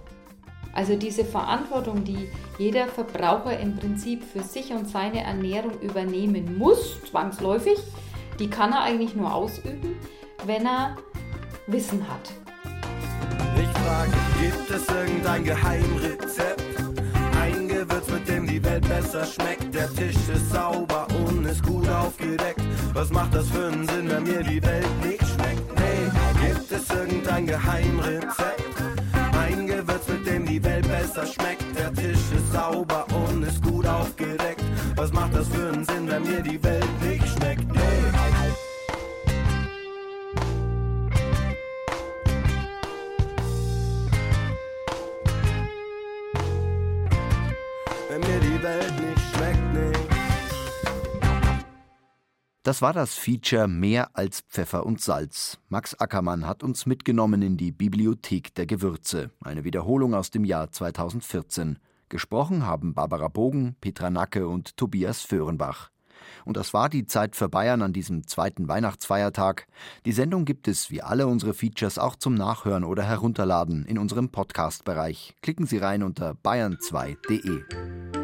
[0.73, 7.01] Also diese Verantwortung, die jeder Verbraucher im Prinzip für sich und seine Ernährung übernehmen muss,
[7.03, 7.79] zwangsläufig,
[8.39, 9.97] die kann er eigentlich nur ausüben,
[10.45, 10.95] wenn er
[11.67, 12.31] Wissen hat.
[13.57, 16.70] Ich frage, gibt es irgendein Geheimrezept?
[18.51, 19.73] Die Welt besser schmeckt.
[19.73, 22.61] Der Tisch ist sauber und ist gut aufgedeckt.
[22.93, 25.79] Was macht das für einen Sinn, wenn mir die Welt nicht schmeckt?
[25.79, 28.75] Nee, gibt es irgendein Geheimrezept?
[29.39, 31.63] Ein Gewürz, mit dem die Welt besser schmeckt.
[31.77, 34.63] Der Tisch ist sauber und ist gut aufgedeckt.
[34.95, 37.10] Was macht das für einen Sinn, wenn mir die Welt nicht
[52.63, 55.57] Das war das Feature Mehr als Pfeffer und Salz.
[55.69, 60.71] Max Ackermann hat uns mitgenommen in die Bibliothek der Gewürze, eine Wiederholung aus dem Jahr
[60.71, 61.79] 2014.
[62.07, 65.89] Gesprochen haben Barbara Bogen, Petra Nacke und Tobias Föhrenbach.
[66.45, 69.65] Und das war die Zeit für Bayern an diesem zweiten Weihnachtsfeiertag.
[70.05, 74.29] Die Sendung gibt es wie alle unsere Features auch zum Nachhören oder Herunterladen in unserem
[74.29, 75.35] Podcast-Bereich.
[75.41, 78.20] Klicken Sie rein unter bayern2.de.